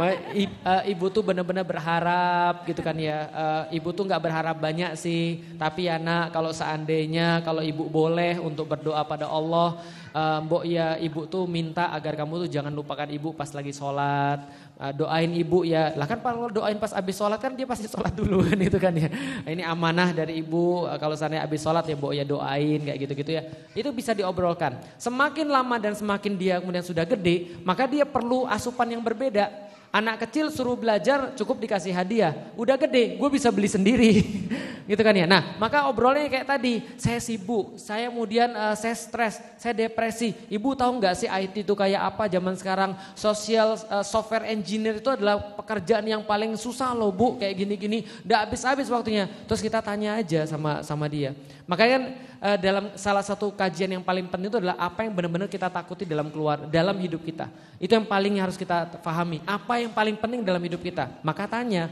Eh, 0.00 0.48
ibu 0.92 1.08
tuh 1.08 1.24
benar-benar 1.24 1.64
berharap 1.64 2.68
gitu 2.68 2.84
kan 2.84 2.96
ya. 3.00 3.18
Eh, 3.32 3.80
ibu 3.80 3.88
tuh 3.96 4.04
nggak 4.04 4.20
berharap 4.20 4.56
banyak 4.60 4.92
sih, 5.00 5.40
tapi 5.56 5.88
ya 5.88 5.96
nak 5.96 6.36
kalau 6.36 6.52
seandainya 6.52 7.40
kalau 7.40 7.64
ibu 7.64 7.88
boleh 7.88 8.36
untuk 8.36 8.68
berdoa 8.68 9.00
pada 9.08 9.24
Allah 9.28 9.80
uh, 10.14 10.38
Mbok 10.44 10.64
ya 10.66 10.98
ibu 10.98 11.26
tuh 11.26 11.46
minta 11.46 11.90
agar 11.94 12.18
kamu 12.18 12.46
tuh 12.46 12.50
jangan 12.50 12.72
lupakan 12.74 13.08
ibu 13.10 13.34
pas 13.34 13.50
lagi 13.54 13.72
sholat. 13.74 14.69
Uh, 14.80 14.96
doain 14.96 15.28
ibu 15.36 15.60
ya. 15.60 15.92
Lah 15.92 16.08
kan 16.08 16.24
kalau 16.24 16.48
doain 16.48 16.80
pas 16.80 16.88
habis 16.96 17.12
sholat 17.12 17.36
kan 17.36 17.52
dia 17.52 17.68
pasti 17.68 17.84
sholat 17.84 18.16
dulu 18.16 18.40
kan 18.48 18.56
itu 18.72 18.80
kan 18.80 18.96
ya. 18.96 19.12
Ini 19.44 19.60
amanah 19.68 20.16
dari 20.16 20.40
ibu. 20.40 20.88
Uh, 20.88 20.96
kalau 20.96 21.12
sana 21.20 21.44
habis 21.44 21.60
sholat 21.60 21.84
ya 21.84 21.92
Mbok 22.00 22.12
ya 22.16 22.24
doain 22.24 22.80
kayak 22.80 22.98
gitu-gitu 23.04 23.30
ya. 23.36 23.44
Itu 23.76 23.92
bisa 23.92 24.16
diobrolkan. 24.16 24.80
Semakin 24.96 25.52
lama 25.52 25.76
dan 25.76 25.92
semakin 25.92 26.32
dia 26.32 26.64
kemudian 26.64 26.80
sudah 26.80 27.04
gede, 27.04 27.60
maka 27.60 27.84
dia 27.84 28.08
perlu 28.08 28.48
asupan 28.48 28.88
yang 28.88 29.04
berbeda. 29.04 29.69
Anak 29.90 30.22
kecil 30.22 30.54
suruh 30.54 30.78
belajar 30.78 31.34
cukup 31.34 31.66
dikasih 31.66 31.90
hadiah. 31.90 32.30
Udah 32.54 32.78
gede, 32.78 33.18
gue 33.18 33.28
bisa 33.34 33.50
beli 33.50 33.66
sendiri. 33.66 34.22
gitu 34.90 35.02
kan 35.02 35.10
ya. 35.10 35.26
Nah, 35.26 35.58
maka 35.58 35.90
obrolnya 35.90 36.30
kayak 36.30 36.46
tadi, 36.46 36.82
saya 36.94 37.18
sibuk, 37.18 37.74
saya 37.74 38.06
kemudian 38.06 38.54
uh, 38.54 38.78
saya 38.78 38.94
stres, 38.94 39.42
saya 39.58 39.74
depresi. 39.74 40.30
Ibu 40.46 40.78
tahu 40.78 41.02
nggak 41.02 41.14
sih 41.18 41.26
IT 41.26 41.66
itu 41.66 41.74
kayak 41.74 42.06
apa 42.06 42.30
zaman 42.30 42.54
sekarang? 42.54 42.94
Social 43.18 43.74
uh, 43.90 44.06
software 44.06 44.46
engineer 44.46 45.02
itu 45.02 45.10
adalah 45.10 45.58
pekerjaan 45.58 46.06
yang 46.06 46.22
paling 46.22 46.54
susah 46.54 46.94
loh 46.94 47.10
bu, 47.10 47.34
kayak 47.42 47.58
gini-gini. 47.58 48.06
Udah 48.22 48.46
habis-habis 48.46 48.86
waktunya. 48.86 49.26
Terus 49.50 49.58
kita 49.58 49.82
tanya 49.82 50.22
aja 50.22 50.46
sama 50.46 50.86
sama 50.86 51.10
dia. 51.10 51.34
Makanya 51.70 51.92
kan 51.94 52.04
uh, 52.42 52.58
dalam 52.58 52.84
salah 52.98 53.22
satu 53.22 53.54
kajian 53.54 53.94
yang 53.94 54.02
paling 54.02 54.26
penting 54.26 54.50
itu 54.50 54.58
adalah 54.58 54.74
apa 54.74 55.06
yang 55.06 55.14
benar-benar 55.14 55.46
kita 55.46 55.70
takuti 55.70 56.02
dalam 56.02 56.26
keluar 56.26 56.66
dalam 56.66 56.98
hidup 56.98 57.22
kita. 57.22 57.46
Itu 57.78 57.94
yang 57.94 58.10
paling 58.10 58.42
harus 58.42 58.58
kita 58.58 58.98
pahami. 58.98 59.38
Apa 59.46 59.78
yang 59.78 59.94
paling 59.94 60.18
penting 60.18 60.42
dalam 60.42 60.58
hidup 60.58 60.82
kita? 60.82 61.22
Maka 61.22 61.46
tanya, 61.46 61.86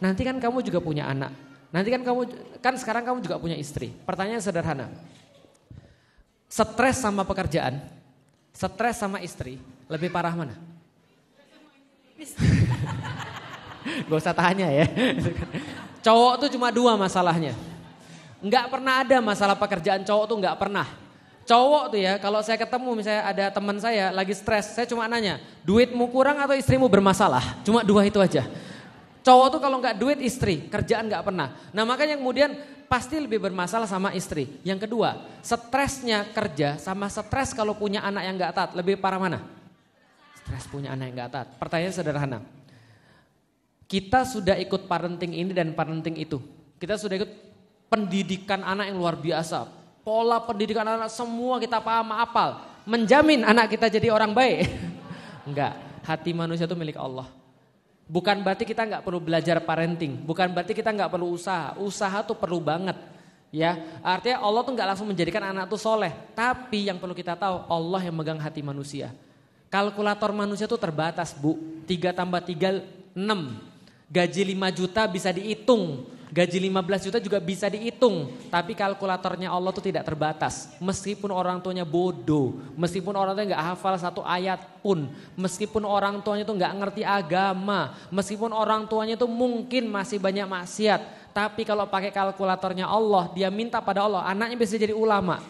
nanti 0.00 0.24
kan 0.24 0.40
kamu 0.40 0.64
juga 0.64 0.80
punya 0.80 1.04
anak. 1.12 1.28
Nanti 1.68 1.92
kan 1.92 2.00
kamu 2.00 2.20
kan 2.64 2.72
sekarang 2.80 3.04
kamu 3.04 3.20
juga 3.20 3.36
punya 3.36 3.52
istri. 3.60 3.92
Pertanyaan 4.08 4.40
sederhana. 4.40 4.88
Stres 6.48 6.96
sama 6.96 7.28
pekerjaan, 7.28 7.84
stres 8.56 8.96
sama 8.96 9.20
istri, 9.20 9.60
lebih 9.92 10.08
parah 10.08 10.32
mana? 10.32 10.56
Gak 14.08 14.16
usah 14.24 14.32
tanya 14.32 14.72
ya. 14.72 14.88
Cowok 16.00 16.34
tuh 16.40 16.48
cuma 16.56 16.72
dua 16.72 16.96
masalahnya. 16.96 17.52
Enggak 18.38 18.70
pernah 18.70 19.02
ada 19.02 19.18
masalah 19.18 19.58
pekerjaan 19.58 20.06
cowok 20.06 20.24
tuh 20.30 20.36
enggak 20.38 20.58
pernah. 20.58 20.86
Cowok 21.48 21.96
tuh 21.96 22.00
ya, 22.04 22.20
kalau 22.20 22.44
saya 22.44 22.60
ketemu 22.60 22.90
misalnya 22.92 23.24
ada 23.24 23.44
teman 23.48 23.80
saya 23.80 24.12
lagi 24.12 24.36
stres, 24.36 24.76
saya 24.76 24.84
cuma 24.84 25.08
nanya, 25.08 25.40
duitmu 25.64 26.12
kurang 26.12 26.36
atau 26.44 26.52
istrimu 26.52 26.92
bermasalah? 26.92 27.64
Cuma 27.64 27.80
dua 27.80 28.04
itu 28.04 28.20
aja. 28.20 28.44
Cowok 29.24 29.56
tuh 29.56 29.60
kalau 29.64 29.80
nggak 29.80 29.96
duit 29.96 30.20
istri, 30.20 30.68
kerjaan 30.68 31.08
nggak 31.08 31.24
pernah. 31.24 31.56
Nah 31.72 31.88
makanya 31.88 32.20
kemudian 32.20 32.52
pasti 32.84 33.16
lebih 33.16 33.40
bermasalah 33.40 33.88
sama 33.88 34.12
istri. 34.12 34.60
Yang 34.60 34.84
kedua, 34.88 35.40
stresnya 35.40 36.28
kerja 36.36 36.76
sama 36.76 37.08
stres 37.08 37.56
kalau 37.56 37.72
punya 37.72 38.04
anak 38.04 38.22
yang 38.28 38.34
nggak 38.36 38.52
taat, 38.52 38.70
lebih 38.76 39.00
parah 39.00 39.16
mana? 39.16 39.40
Stres 40.44 40.68
punya 40.68 40.92
anak 40.92 41.12
yang 41.12 41.16
nggak 41.16 41.32
taat. 41.32 41.48
Pertanyaan 41.56 41.94
sederhana. 41.96 42.38
Kita 43.88 44.28
sudah 44.28 44.60
ikut 44.60 44.84
parenting 44.84 45.32
ini 45.32 45.56
dan 45.56 45.72
parenting 45.72 46.20
itu. 46.20 46.44
Kita 46.76 47.00
sudah 47.00 47.24
ikut 47.24 47.47
pendidikan 47.88 48.60
anak 48.62 48.92
yang 48.92 49.00
luar 49.00 49.16
biasa 49.16 49.78
pola 50.08 50.40
pendidikan 50.40 50.88
anak 50.88 51.12
semua 51.12 51.60
kita 51.60 51.84
paham 51.84 52.16
apal. 52.16 52.64
Menjamin 52.88 53.44
anak 53.44 53.76
kita 53.76 53.92
jadi 53.92 54.08
orang 54.08 54.32
baik. 54.32 54.64
Enggak, 55.52 55.76
hati 56.08 56.32
manusia 56.32 56.64
itu 56.64 56.72
milik 56.72 56.96
Allah. 56.96 57.28
Bukan 58.08 58.40
berarti 58.40 58.64
kita 58.64 58.88
nggak 58.88 59.04
perlu 59.04 59.20
belajar 59.20 59.60
parenting, 59.60 60.16
bukan 60.24 60.48
berarti 60.48 60.72
kita 60.72 60.96
nggak 60.96 61.12
perlu 61.12 61.28
usaha. 61.36 61.76
Usaha 61.76 62.24
tuh 62.24 62.32
perlu 62.32 62.56
banget. 62.56 62.96
Ya, 63.52 64.00
artinya 64.00 64.40
Allah 64.40 64.64
tuh 64.64 64.72
nggak 64.72 64.88
langsung 64.96 65.08
menjadikan 65.12 65.44
anak 65.44 65.68
tuh 65.68 65.76
soleh, 65.76 66.16
tapi 66.32 66.88
yang 66.88 66.96
perlu 66.96 67.12
kita 67.12 67.36
tahu 67.36 67.68
Allah 67.68 68.00
yang 68.08 68.16
megang 68.16 68.40
hati 68.40 68.64
manusia. 68.64 69.12
Kalkulator 69.68 70.32
manusia 70.32 70.64
tuh 70.64 70.80
terbatas 70.80 71.36
bu, 71.36 71.60
3 71.84 72.16
tambah 72.16 72.40
3 72.40 72.80
6. 73.12 74.08
Gaji 74.08 74.42
5 74.56 74.72
juta 74.72 75.04
bisa 75.04 75.28
dihitung, 75.28 76.08
Gaji 76.28 76.60
15 76.68 77.08
juta 77.08 77.18
juga 77.24 77.40
bisa 77.40 77.72
dihitung, 77.72 78.28
tapi 78.52 78.76
kalkulatornya 78.76 79.48
Allah 79.48 79.72
tuh 79.72 79.80
tidak 79.80 80.04
terbatas. 80.04 80.76
Meskipun 80.76 81.32
orang 81.32 81.56
tuanya 81.64 81.88
bodoh, 81.88 82.52
meskipun 82.76 83.16
orang 83.16 83.32
tuanya 83.32 83.56
nggak 83.56 83.66
hafal 83.72 83.96
satu 83.96 84.20
ayat 84.20 84.60
pun, 84.84 85.08
meskipun 85.40 85.88
orang 85.88 86.20
tuanya 86.20 86.44
tuh 86.44 86.52
nggak 86.60 86.74
ngerti 86.76 87.02
agama, 87.02 87.96
meskipun 88.12 88.52
orang 88.52 88.84
tuanya 88.84 89.16
tuh 89.16 89.24
mungkin 89.24 89.88
masih 89.88 90.20
banyak 90.20 90.44
maksiat, 90.44 91.32
tapi 91.32 91.64
kalau 91.64 91.88
pakai 91.88 92.12
kalkulatornya 92.12 92.84
Allah, 92.84 93.32
dia 93.32 93.48
minta 93.48 93.80
pada 93.80 94.04
Allah, 94.04 94.28
anaknya 94.28 94.60
bisa 94.60 94.76
jadi 94.76 94.92
ulama. 94.92 95.40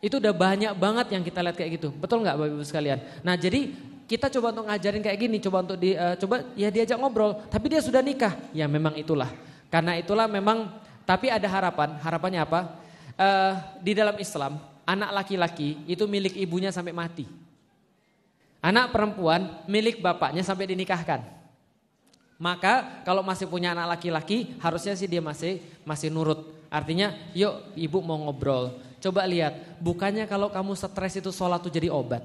Itu 0.00 0.16
udah 0.16 0.32
banyak 0.32 0.72
banget 0.80 1.12
yang 1.12 1.20
kita 1.20 1.44
lihat 1.44 1.60
kayak 1.60 1.76
gitu. 1.76 1.92
Betul 1.92 2.24
nggak 2.24 2.40
Bapak 2.40 2.56
Ibu 2.56 2.64
sekalian? 2.64 3.04
Nah, 3.20 3.36
jadi 3.36 3.68
kita 4.08 4.32
coba 4.32 4.56
untuk 4.56 4.64
ngajarin 4.64 5.04
kayak 5.04 5.18
gini, 5.20 5.36
coba 5.44 5.60
untuk 5.60 5.76
di, 5.76 5.92
uh, 5.92 6.16
coba 6.16 6.40
ya 6.56 6.72
diajak 6.72 6.96
ngobrol, 6.96 7.36
tapi 7.52 7.68
dia 7.68 7.84
sudah 7.84 8.00
nikah. 8.00 8.32
Ya 8.56 8.64
memang 8.64 8.96
itulah. 8.96 9.28
Karena 9.70 9.94
itulah 9.94 10.26
memang, 10.26 10.66
tapi 11.06 11.30
ada 11.30 11.46
harapan. 11.46 11.96
Harapannya 12.02 12.42
apa? 12.42 12.60
Uh, 13.14 13.54
di 13.80 13.94
dalam 13.94 14.18
Islam, 14.18 14.58
anak 14.82 15.10
laki-laki 15.22 15.78
itu 15.86 16.04
milik 16.10 16.34
ibunya 16.34 16.74
sampai 16.74 16.90
mati. 16.90 17.24
Anak 18.60 18.92
perempuan 18.92 19.64
milik 19.70 20.02
bapaknya 20.04 20.44
sampai 20.44 20.68
dinikahkan. 20.68 21.22
Maka 22.40 23.04
kalau 23.06 23.22
masih 23.22 23.46
punya 23.46 23.72
anak 23.72 23.96
laki-laki, 23.96 24.58
harusnya 24.58 24.96
sih 24.98 25.08
dia 25.08 25.22
masih 25.22 25.62
masih 25.86 26.10
nurut. 26.10 26.50
Artinya, 26.68 27.14
yuk 27.32 27.72
ibu 27.78 28.02
mau 28.02 28.18
ngobrol. 28.20 28.76
Coba 29.00 29.24
lihat, 29.24 29.80
bukannya 29.80 30.28
kalau 30.28 30.52
kamu 30.52 30.76
stres 30.76 31.16
itu 31.16 31.32
sholat 31.32 31.60
tuh 31.64 31.72
jadi 31.72 31.88
obat. 31.88 32.20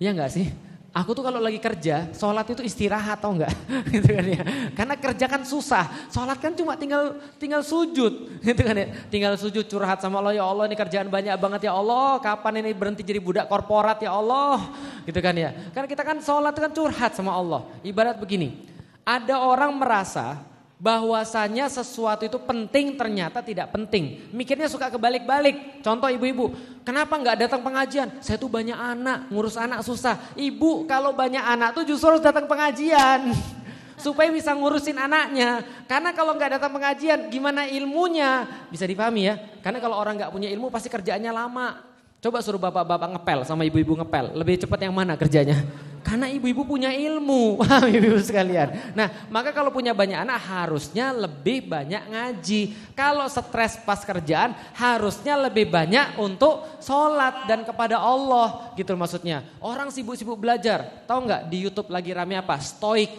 Iya 0.00 0.16
enggak 0.16 0.32
sih? 0.32 0.48
Aku 0.92 1.16
tuh 1.16 1.24
kalau 1.24 1.40
lagi 1.40 1.56
kerja, 1.56 2.12
sholat 2.12 2.44
itu 2.52 2.60
istirahat 2.60 3.16
tau 3.16 3.32
enggak? 3.32 3.48
gitu 3.96 4.12
kan 4.12 4.26
ya. 4.28 4.44
Karena 4.76 4.94
kerja 5.00 5.24
kan 5.24 5.40
susah, 5.40 5.88
sholat 6.12 6.36
kan 6.36 6.52
cuma 6.52 6.76
tinggal 6.76 7.16
tinggal 7.40 7.64
sujud, 7.64 8.28
gitu 8.44 8.60
kan 8.60 8.76
ya. 8.76 8.92
Tinggal 9.08 9.40
sujud 9.40 9.64
curhat 9.72 10.04
sama 10.04 10.20
Allah, 10.20 10.36
ya 10.36 10.44
Allah 10.44 10.68
ini 10.68 10.76
kerjaan 10.76 11.08
banyak 11.08 11.32
banget 11.40 11.64
ya 11.64 11.72
Allah, 11.72 12.20
kapan 12.20 12.60
ini 12.60 12.76
berhenti 12.76 13.00
jadi 13.00 13.24
budak 13.24 13.48
korporat 13.48 14.04
ya 14.04 14.12
Allah, 14.12 14.68
gitu 15.08 15.16
kan 15.24 15.32
ya. 15.32 15.56
Karena 15.72 15.88
kita 15.88 16.04
kan 16.04 16.20
sholat 16.20 16.52
kan 16.52 16.68
curhat 16.68 17.16
sama 17.16 17.32
Allah. 17.32 17.64
Ibarat 17.80 18.20
begini, 18.20 18.68
ada 19.00 19.40
orang 19.40 19.72
merasa 19.72 20.44
bahwasanya 20.82 21.70
sesuatu 21.70 22.26
itu 22.26 22.42
penting 22.42 22.98
ternyata 22.98 23.38
tidak 23.38 23.70
penting. 23.70 24.26
Mikirnya 24.34 24.66
suka 24.66 24.90
kebalik-balik. 24.90 25.78
Contoh 25.78 26.10
ibu-ibu, 26.10 26.50
kenapa 26.82 27.14
nggak 27.14 27.46
datang 27.46 27.62
pengajian? 27.62 28.18
Saya 28.18 28.34
tuh 28.34 28.50
banyak 28.50 28.74
anak, 28.74 29.30
ngurus 29.30 29.54
anak 29.54 29.86
susah. 29.86 30.18
Ibu 30.34 30.90
kalau 30.90 31.14
banyak 31.14 31.38
anak 31.38 31.78
tuh 31.78 31.86
justru 31.86 32.10
harus 32.10 32.24
datang 32.24 32.50
pengajian. 32.50 33.30
Supaya 34.02 34.34
bisa 34.34 34.50
ngurusin 34.58 34.98
anaknya. 34.98 35.62
Karena 35.86 36.10
kalau 36.10 36.34
nggak 36.34 36.58
datang 36.58 36.74
pengajian, 36.74 37.30
gimana 37.30 37.70
ilmunya? 37.70 38.50
Bisa 38.66 38.82
dipahami 38.82 39.30
ya. 39.30 39.38
Karena 39.62 39.78
kalau 39.78 39.94
orang 39.94 40.18
nggak 40.18 40.34
punya 40.34 40.50
ilmu 40.50 40.66
pasti 40.74 40.90
kerjaannya 40.90 41.30
lama. 41.30 41.91
Coba 42.22 42.38
suruh 42.38 42.62
bapak-bapak 42.62 43.18
ngepel 43.18 43.42
sama 43.42 43.66
ibu-ibu 43.66 43.98
ngepel. 43.98 44.30
Lebih 44.38 44.62
cepat 44.62 44.86
yang 44.86 44.94
mana 44.94 45.18
kerjanya? 45.18 45.58
Karena 46.06 46.30
ibu-ibu 46.30 46.62
punya 46.62 46.94
ilmu, 46.94 47.58
ibu-ibu 47.98 48.22
sekalian. 48.22 48.94
Nah, 48.94 49.26
maka 49.26 49.50
kalau 49.50 49.74
punya 49.74 49.90
banyak 49.90 50.22
anak 50.22 50.38
harusnya 50.38 51.10
lebih 51.10 51.66
banyak 51.66 51.98
ngaji. 52.14 52.94
Kalau 52.94 53.26
stres 53.26 53.74
pas 53.82 54.06
kerjaan 54.06 54.54
harusnya 54.78 55.34
lebih 55.34 55.66
banyak 55.66 56.14
untuk 56.22 56.62
sholat 56.78 57.50
dan 57.50 57.66
kepada 57.66 57.98
Allah 57.98 58.70
gitu 58.78 58.94
maksudnya. 58.94 59.42
Orang 59.58 59.90
sibuk-sibuk 59.90 60.38
belajar, 60.38 61.02
tahu 61.10 61.26
nggak 61.26 61.50
di 61.50 61.58
YouTube 61.66 61.90
lagi 61.90 62.14
rame 62.14 62.38
apa? 62.38 62.54
Stoik. 62.62 63.10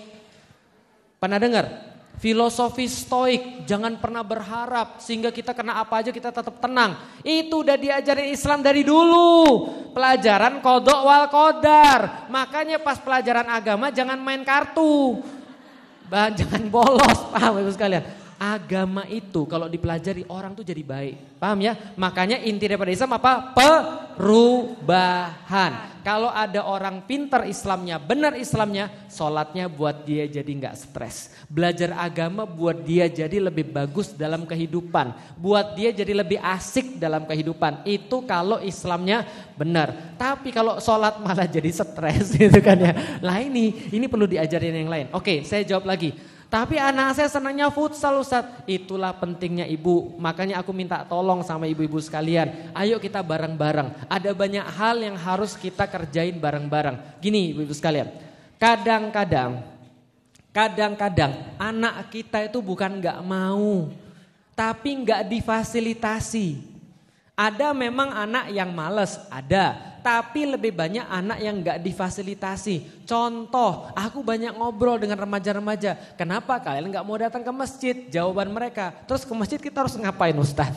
Pernah 1.20 1.44
dengar? 1.44 1.93
Filosofi 2.22 2.88
stoik, 2.88 3.68
jangan 3.68 4.00
pernah 4.00 4.24
berharap 4.24 5.02
sehingga 5.04 5.34
kita 5.34 5.52
kena 5.52 5.82
apa 5.82 6.00
aja 6.00 6.14
kita 6.14 6.32
tetap 6.32 6.56
tenang. 6.62 6.96
Itu 7.20 7.66
udah 7.66 7.76
diajarin 7.76 8.32
Islam 8.32 8.64
dari 8.64 8.86
dulu. 8.86 9.68
Pelajaran 9.92 10.64
kodok 10.64 11.00
wal 11.04 11.26
kodar. 11.28 12.30
Makanya 12.32 12.80
pas 12.80 13.02
pelajaran 13.02 13.50
agama 13.52 13.92
jangan 13.92 14.22
main 14.22 14.46
kartu. 14.46 15.20
Jangan 16.38 16.70
bolos, 16.70 17.20
paham 17.34 17.58
ibu 17.58 17.74
sekalian. 17.74 18.06
Agama 18.44 19.08
itu 19.08 19.48
kalau 19.48 19.72
dipelajari 19.72 20.28
orang 20.28 20.52
tuh 20.52 20.68
jadi 20.68 20.84
baik. 20.84 21.40
Paham 21.40 21.64
ya? 21.64 21.96
Makanya 21.96 22.44
inti 22.44 22.68
daripada 22.68 22.92
Islam 22.92 23.16
apa? 23.16 23.56
Perubahan. 24.20 25.72
Kalau 26.04 26.28
ada 26.28 26.68
orang 26.68 27.08
pinter 27.08 27.48
Islamnya, 27.48 27.96
benar 27.96 28.36
Islamnya, 28.36 28.92
sholatnya 29.08 29.72
buat 29.72 30.04
dia 30.04 30.28
jadi 30.28 30.52
nggak 30.52 30.76
stres. 30.76 31.32
Belajar 31.48 31.96
agama 31.96 32.44
buat 32.44 32.84
dia 32.84 33.08
jadi 33.08 33.40
lebih 33.40 33.72
bagus 33.72 34.12
dalam 34.12 34.44
kehidupan. 34.44 35.40
Buat 35.40 35.80
dia 35.80 35.96
jadi 35.96 36.12
lebih 36.12 36.44
asik 36.44 37.00
dalam 37.00 37.24
kehidupan. 37.24 37.88
Itu 37.88 38.28
kalau 38.28 38.60
Islamnya 38.60 39.24
benar. 39.56 40.20
Tapi 40.20 40.52
kalau 40.52 40.84
sholat 40.84 41.24
malah 41.24 41.48
jadi 41.56 41.72
stres 41.72 42.36
gitu 42.36 42.60
kan 42.60 42.76
ya. 42.76 42.92
Lah 43.24 43.40
ini, 43.40 43.88
ini 43.96 44.12
perlu 44.12 44.28
diajarin 44.28 44.84
yang 44.84 44.92
lain. 44.92 45.08
Oke, 45.16 45.48
saya 45.48 45.64
jawab 45.64 45.88
lagi. 45.88 46.33
Tapi 46.54 46.78
anak 46.78 47.18
saya 47.18 47.34
senangnya 47.34 47.74
futsal 47.74 48.22
Ustaz. 48.22 48.46
Itulah 48.70 49.10
pentingnya 49.18 49.66
ibu. 49.66 50.14
Makanya 50.22 50.62
aku 50.62 50.70
minta 50.70 51.02
tolong 51.02 51.42
sama 51.42 51.66
ibu-ibu 51.66 51.98
sekalian. 51.98 52.70
Ayo 52.78 53.02
kita 53.02 53.26
bareng-bareng. 53.26 54.06
Ada 54.06 54.38
banyak 54.38 54.62
hal 54.62 55.02
yang 55.02 55.18
harus 55.18 55.58
kita 55.58 55.90
kerjain 55.90 56.38
bareng-bareng. 56.38 57.18
Gini 57.18 57.58
ibu-ibu 57.58 57.74
sekalian. 57.74 58.06
Kadang-kadang, 58.62 59.66
kadang-kadang 60.54 61.58
anak 61.58 62.14
kita 62.14 62.46
itu 62.46 62.62
bukan 62.62 63.02
gak 63.02 63.18
mau. 63.26 63.90
Tapi 64.54 65.10
gak 65.10 65.26
difasilitasi. 65.26 66.62
Ada 67.34 67.74
memang 67.74 68.14
anak 68.14 68.54
yang 68.54 68.70
males, 68.70 69.18
ada. 69.34 69.93
Tapi 70.04 70.44
lebih 70.44 70.76
banyak 70.76 71.08
anak 71.08 71.40
yang 71.40 71.64
nggak 71.64 71.80
difasilitasi. 71.80 73.08
Contoh, 73.08 73.88
aku 73.96 74.20
banyak 74.20 74.52
ngobrol 74.54 75.00
dengan 75.00 75.18
remaja-remaja. 75.24 75.96
Kenapa 76.20 76.60
kalian 76.60 76.92
nggak 76.92 77.08
mau 77.08 77.16
datang 77.16 77.42
ke 77.42 77.52
masjid? 77.56 77.96
Jawaban 78.12 78.52
mereka. 78.52 78.92
Terus 79.08 79.24
ke 79.24 79.34
masjid 79.34 79.58
kita 79.58 79.88
harus 79.88 79.96
ngapain 79.96 80.36
Ustaz? 80.36 80.76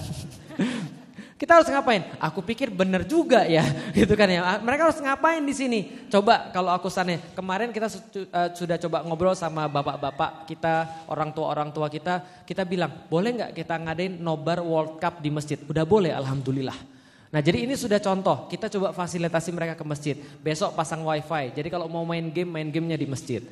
Kita 1.37 1.61
harus 1.61 1.68
ngapain? 1.68 2.00
Aku 2.16 2.40
pikir 2.40 2.73
benar 2.73 3.04
juga 3.04 3.45
ya, 3.45 3.61
gitu 3.99 4.16
kan 4.16 4.25
ya. 4.25 4.56
Mereka 4.56 4.88
harus 4.88 5.00
ngapain 5.04 5.45
di 5.45 5.52
sini? 5.52 6.09
Coba 6.09 6.49
kalau 6.49 6.73
aku 6.73 6.88
sana 6.88 7.21
kemarin 7.37 7.76
kita 7.76 7.92
uh, 7.92 8.56
sudah 8.56 8.80
coba 8.80 9.04
ngobrol 9.04 9.37
sama 9.37 9.68
bapak-bapak 9.68 10.49
kita, 10.49 11.04
orang 11.12 11.37
tua 11.37 11.52
orang 11.52 11.68
tua 11.76 11.92
kita, 11.92 12.25
kita 12.49 12.64
bilang 12.64 12.88
boleh 13.12 13.37
nggak 13.37 13.52
kita 13.52 13.76
ngadain 13.76 14.16
nobar 14.16 14.64
World 14.64 14.97
Cup 14.97 15.21
di 15.21 15.28
masjid? 15.28 15.61
Udah 15.68 15.85
boleh, 15.85 16.16
alhamdulillah. 16.16 16.96
Nah 17.30 17.40
jadi 17.42 17.66
ini 17.66 17.75
sudah 17.75 17.99
contoh, 17.99 18.47
kita 18.47 18.71
coba 18.71 18.95
fasilitasi 18.95 19.50
mereka 19.50 19.75
ke 19.75 19.85
masjid. 19.85 20.16
Besok 20.40 20.78
pasang 20.78 21.02
wifi, 21.02 21.50
jadi 21.54 21.68
kalau 21.71 21.90
mau 21.90 22.06
main 22.06 22.30
game, 22.30 22.50
main 22.50 22.68
gamenya 22.71 22.99
di 22.99 23.06
masjid. 23.11 23.42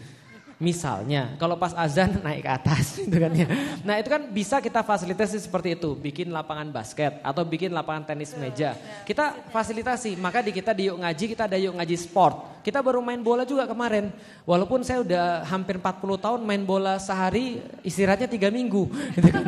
Misalnya, 0.62 1.34
kalau 1.34 1.58
pas 1.58 1.74
azan 1.74 2.22
naik 2.22 2.46
ke 2.46 2.50
atas 2.50 2.94
gitu 3.02 3.16
kan 3.18 3.32
ya. 3.34 3.46
Nah, 3.82 3.98
itu 3.98 4.06
kan 4.06 4.22
bisa 4.30 4.62
kita 4.62 4.86
fasilitasi 4.86 5.42
seperti 5.42 5.74
itu, 5.74 5.98
bikin 5.98 6.30
lapangan 6.30 6.70
basket 6.70 7.18
atau 7.26 7.42
bikin 7.42 7.74
lapangan 7.74 8.06
tenis 8.06 8.38
meja. 8.38 8.78
Kita 9.02 9.34
fasilitasi, 9.50 10.14
maka 10.14 10.46
di 10.46 10.54
kita 10.54 10.70
di 10.70 10.86
yuk 10.86 11.02
ngaji 11.02 11.24
kita 11.34 11.50
ada 11.50 11.58
yuk 11.58 11.74
ngaji 11.74 11.96
sport. 11.98 12.62
Kita 12.62 12.80
baru 12.80 13.02
main 13.02 13.18
bola 13.18 13.42
juga 13.42 13.66
kemarin. 13.66 14.14
Walaupun 14.46 14.86
saya 14.86 15.02
udah 15.02 15.42
hampir 15.50 15.76
40 15.76 16.22
tahun 16.22 16.40
main 16.46 16.62
bola 16.62 17.02
sehari, 17.02 17.58
istirahatnya 17.82 18.30
tiga 18.30 18.48
minggu 18.48 18.88
gitu 19.18 19.28
kan. 19.28 19.42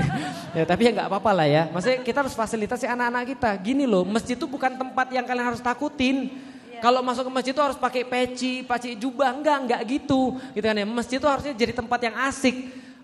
Ya, 0.58 0.66
tapi 0.66 0.90
ya 0.90 0.90
nggak 0.90 1.08
apa-apa 1.08 1.30
lah 1.32 1.46
ya. 1.46 1.62
Maksudnya 1.70 2.02
kita 2.02 2.26
harus 2.26 2.34
fasilitasi 2.34 2.90
anak-anak 2.90 3.30
kita. 3.30 3.50
Gini 3.62 3.86
loh, 3.86 4.02
masjid 4.02 4.34
itu 4.34 4.44
bukan 4.50 4.74
tempat 4.74 5.06
yang 5.14 5.22
kalian 5.22 5.54
harus 5.54 5.62
takutin. 5.62 6.34
Kalau 6.82 7.00
masuk 7.00 7.28
ke 7.28 7.32
masjid 7.32 7.52
itu 7.54 7.62
harus 7.62 7.78
pakai 7.78 8.02
peci, 8.06 8.64
pakai 8.64 8.96
jubah, 8.96 9.32
enggak, 9.32 9.58
enggak 9.64 9.80
gitu. 9.86 10.36
Gitu 10.52 10.64
kan 10.64 10.76
ya. 10.76 10.86
Masjid 10.86 11.16
itu 11.18 11.28
harusnya 11.28 11.54
jadi 11.54 11.72
tempat 11.76 12.00
yang 12.02 12.16
asik. 12.28 12.56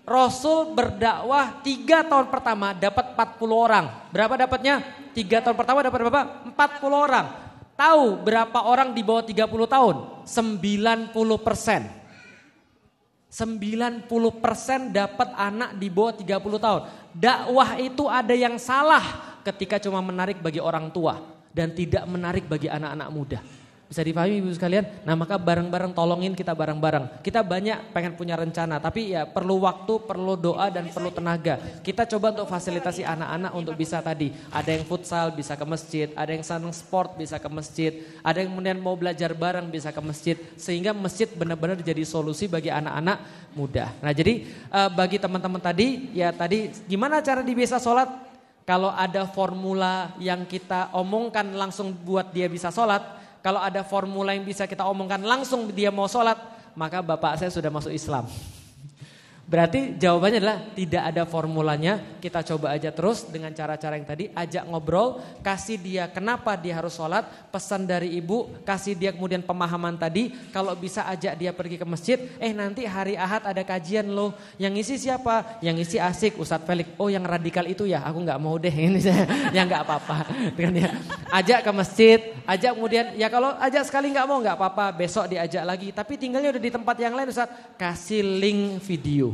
Rasul 0.03 0.75
berdakwah 0.75 1.63
tiga 1.63 2.03
tahun 2.03 2.27
pertama 2.27 2.75
dapat 2.75 3.15
40 3.15 3.55
orang. 3.55 3.85
Berapa 4.11 4.35
dapatnya? 4.35 4.83
Tiga 5.15 5.39
tahun 5.39 5.55
pertama 5.55 5.79
dapat 5.79 5.99
berapa? 6.03 6.21
40 6.51 6.91
orang. 6.91 7.25
Tahu 7.73 8.21
berapa 8.21 8.59
orang 8.69 8.91
di 8.91 9.01
bawah 9.01 9.23
30 9.23 9.47
tahun? 9.47 9.95
90 10.27 11.39
persen. 11.39 11.81
90 13.33 14.05
persen 14.37 14.93
dapat 14.93 15.33
anak 15.33 15.73
di 15.81 15.89
bawah 15.89 16.13
30 16.13 16.37
tahun. 16.61 16.81
Dakwah 17.17 17.81
itu 17.81 18.05
ada 18.05 18.35
yang 18.37 18.61
salah 18.61 19.33
ketika 19.41 19.81
cuma 19.81 20.05
menarik 20.05 20.37
bagi 20.37 20.61
orang 20.61 20.93
tua 20.93 21.17
dan 21.49 21.73
tidak 21.73 22.05
menarik 22.05 22.45
bagi 22.45 22.69
anak-anak 22.69 23.09
muda. 23.09 23.39
Bisa 23.93 24.01
dipahami 24.01 24.41
ibu 24.41 24.49
sekalian? 24.49 25.05
Nah 25.05 25.13
maka 25.13 25.37
bareng-bareng 25.37 25.93
tolongin 25.93 26.33
kita 26.33 26.57
bareng-bareng. 26.57 27.21
Kita 27.21 27.45
banyak 27.45 27.93
pengen 27.93 28.17
punya 28.17 28.33
rencana 28.33 28.81
tapi 28.81 29.13
ya 29.13 29.29
perlu 29.29 29.61
waktu, 29.61 30.01
perlu 30.01 30.33
doa 30.33 30.73
dan 30.73 30.89
perlu 30.89 31.13
tenaga. 31.13 31.61
Kita 31.85 32.09
coba 32.09 32.33
untuk 32.33 32.49
fasilitasi 32.49 33.05
anak-anak 33.05 33.53
untuk 33.53 33.77
bisa 33.77 34.01
tadi. 34.01 34.33
Ada 34.49 34.81
yang 34.81 34.89
futsal 34.89 35.29
bisa 35.37 35.53
ke 35.53 35.61
masjid, 35.61 36.09
ada 36.17 36.33
yang 36.33 36.41
senang 36.41 36.73
sport 36.73 37.21
bisa 37.21 37.37
ke 37.37 37.45
masjid, 37.53 38.01
ada 38.25 38.41
yang 38.41 38.49
kemudian 38.49 38.81
mau 38.81 38.97
belajar 38.97 39.29
bareng 39.37 39.69
bisa 39.69 39.93
ke 39.93 40.01
masjid. 40.01 40.41
Sehingga 40.57 40.89
masjid 40.97 41.29
benar-benar 41.29 41.77
jadi 41.77 42.01
solusi 42.01 42.49
bagi 42.49 42.73
anak-anak 42.73 43.21
muda. 43.53 43.93
Nah 44.01 44.09
jadi 44.09 44.49
uh, 44.73 44.89
bagi 44.89 45.21
teman-teman 45.21 45.61
tadi 45.61 46.09
ya 46.17 46.33
tadi 46.33 46.73
gimana 46.89 47.21
cara 47.21 47.45
di 47.45 47.53
bisa 47.53 47.77
sholat? 47.77 48.09
Kalau 48.65 48.89
ada 48.89 49.29
formula 49.29 50.17
yang 50.17 50.49
kita 50.49 50.89
omongkan 50.97 51.51
langsung 51.53 51.91
buat 51.91 52.31
dia 52.31 52.47
bisa 52.47 52.71
sholat, 52.71 53.22
kalau 53.43 53.59
ada 53.59 53.83
formula 53.83 54.31
yang 54.31 54.47
bisa 54.47 54.63
kita 54.63 54.87
omongkan 54.87 55.19
langsung 55.19 55.67
dia 55.75 55.91
mau 55.91 56.07
sholat, 56.07 56.39
maka 56.79 57.03
bapak 57.03 57.35
saya 57.35 57.51
sudah 57.51 57.67
masuk 57.67 57.91
Islam. 57.91 58.23
Berarti 59.43 59.99
jawabannya 59.99 60.39
adalah 60.39 60.59
tidak 60.71 61.03
ada 61.03 61.23
formulanya, 61.27 61.99
kita 62.23 62.47
coba 62.47 62.79
aja 62.79 62.95
terus 62.95 63.27
dengan 63.27 63.51
cara-cara 63.51 63.99
yang 63.99 64.07
tadi, 64.07 64.31
ajak 64.31 64.63
ngobrol, 64.71 65.19
kasih 65.43 65.75
dia 65.75 66.07
kenapa 66.07 66.55
dia 66.55 66.79
harus 66.79 66.95
sholat, 66.95 67.27
pesan 67.51 67.83
dari 67.83 68.15
ibu, 68.15 68.47
kasih 68.63 68.95
dia 68.95 69.11
kemudian 69.11 69.43
pemahaman 69.43 69.99
tadi, 69.99 70.31
kalau 70.55 70.71
bisa 70.79 71.03
ajak 71.11 71.35
dia 71.35 71.51
pergi 71.51 71.75
ke 71.75 71.83
masjid, 71.83 72.23
eh 72.39 72.55
nanti 72.55 72.87
hari 72.87 73.19
ahad 73.19 73.43
ada 73.43 73.59
kajian 73.67 74.07
loh, 74.07 74.31
yang 74.55 74.71
isi 74.79 74.95
siapa? 74.95 75.59
Yang 75.59 75.91
isi 75.91 75.97
asik, 75.99 76.39
Ustadz 76.39 76.63
Felix, 76.63 76.95
oh 76.95 77.11
yang 77.11 77.27
radikal 77.27 77.67
itu 77.67 77.83
ya, 77.83 77.99
aku 77.99 78.23
nggak 78.23 78.39
mau 78.39 78.55
deh, 78.55 78.71
ini. 78.71 79.03
Yang 79.55 79.65
nggak 79.75 79.83
apa-apa. 79.83 80.17
Dengan 80.55 80.87
ya, 80.87 80.89
ajak 81.35 81.59
ke 81.67 81.71
masjid, 81.75 82.19
ajak 82.47 82.79
kemudian, 82.79 83.11
ya 83.19 83.27
kalau 83.27 83.51
ajak 83.59 83.83
sekali 83.91 84.07
nggak 84.07 84.23
mau 84.23 84.39
nggak 84.39 84.55
apa-apa, 84.55 84.95
besok 84.95 85.27
diajak 85.27 85.67
lagi, 85.67 85.91
tapi 85.91 86.15
tinggalnya 86.15 86.55
udah 86.55 86.63
di 86.63 86.71
tempat 86.71 86.95
yang 86.95 87.11
lain 87.11 87.27
Ustadz, 87.27 87.75
kasih 87.75 88.23
link 88.23 88.79
video 88.87 89.32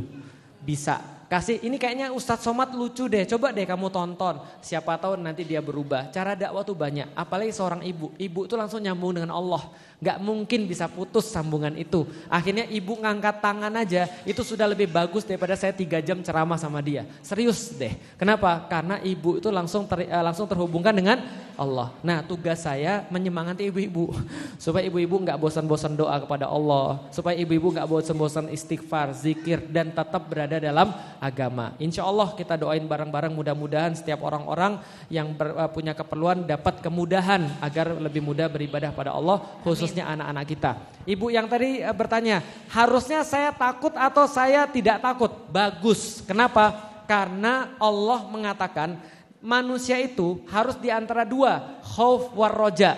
bisa. 0.64 1.19
Kasih 1.30 1.62
ini 1.62 1.78
kayaknya 1.78 2.10
Ustadz 2.10 2.42
Somad 2.42 2.74
lucu 2.74 3.06
deh, 3.06 3.22
coba 3.22 3.54
deh 3.54 3.62
kamu 3.62 3.86
tonton. 3.94 4.42
Siapa 4.58 4.98
tahu 4.98 5.14
nanti 5.14 5.46
dia 5.46 5.62
berubah. 5.62 6.10
Cara 6.10 6.34
dakwah 6.34 6.66
tuh 6.66 6.74
banyak, 6.74 7.06
apalagi 7.14 7.54
seorang 7.54 7.86
ibu. 7.86 8.10
Ibu 8.18 8.50
tuh 8.50 8.58
langsung 8.58 8.82
nyambung 8.82 9.14
dengan 9.14 9.38
Allah. 9.38 9.70
Gak 10.02 10.18
mungkin 10.18 10.66
bisa 10.66 10.90
putus 10.90 11.30
sambungan 11.30 11.76
itu. 11.78 12.02
Akhirnya 12.26 12.66
ibu 12.66 12.98
ngangkat 12.98 13.38
tangan 13.38 13.70
aja 13.78 14.10
itu 14.26 14.42
sudah 14.42 14.66
lebih 14.66 14.90
bagus 14.90 15.22
daripada 15.22 15.54
saya 15.54 15.70
tiga 15.70 16.02
jam 16.02 16.18
ceramah 16.18 16.58
sama 16.58 16.82
dia. 16.82 17.06
Serius 17.22 17.78
deh. 17.78 17.94
Kenapa? 18.18 18.66
Karena 18.66 18.98
ibu 18.98 19.38
itu 19.38 19.54
langsung 19.54 19.86
ter, 19.86 20.10
uh, 20.10 20.24
langsung 20.26 20.50
terhubungkan 20.50 20.96
dengan 20.96 21.22
Allah. 21.54 21.92
Nah 22.00 22.24
tugas 22.24 22.64
saya 22.64 23.04
menyemangati 23.12 23.68
ibu-ibu. 23.68 24.10
Supaya 24.64 24.88
ibu-ibu 24.88 25.20
gak 25.20 25.36
bosan-bosan 25.36 25.94
doa 25.94 26.16
kepada 26.16 26.48
Allah. 26.48 27.06
Supaya 27.12 27.36
ibu-ibu 27.36 27.68
gak 27.70 27.84
bosan-bosan 27.84 28.48
istighfar, 28.50 29.12
zikir 29.12 29.62
dan 29.68 29.92
tetap 29.92 30.26
berada 30.26 30.56
dalam 30.56 30.96
agama. 31.20 31.76
Insya 31.76 32.08
Allah 32.08 32.32
kita 32.32 32.56
doain 32.56 32.82
bareng-bareng 32.88 33.36
mudah-mudahan 33.36 33.92
setiap 33.92 34.24
orang-orang 34.24 34.80
yang 35.12 35.36
ber, 35.36 35.52
uh, 35.52 35.68
punya 35.68 35.92
keperluan 35.92 36.48
dapat 36.48 36.80
kemudahan 36.80 37.60
agar 37.60 37.92
lebih 38.00 38.24
mudah 38.24 38.48
beribadah 38.48 38.90
pada 38.90 39.12
Allah 39.12 39.44
khusus 39.60 39.92
khususnya 39.92 40.08
anak-anak 40.08 40.44
kita. 40.48 40.70
Ibu 41.04 41.26
yang 41.28 41.46
tadi 41.46 41.84
eh, 41.84 41.92
bertanya, 41.92 42.40
harusnya 42.72 43.20
saya 43.20 43.52
takut 43.52 43.92
atau 43.92 44.24
saya 44.24 44.64
tidak 44.64 45.04
takut? 45.04 45.30
Bagus. 45.52 46.24
Kenapa? 46.24 46.88
Karena 47.04 47.76
Allah 47.76 48.24
mengatakan 48.30 48.96
manusia 49.42 49.98
itu 49.98 50.40
harus 50.48 50.78
di 50.78 50.88
antara 50.88 51.26
dua, 51.26 51.82
khauf 51.82 52.32
war 52.32 52.54
roja. 52.54 52.96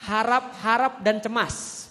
Harap, 0.00 0.56
harap 0.64 1.04
dan 1.04 1.20
cemas. 1.20 1.88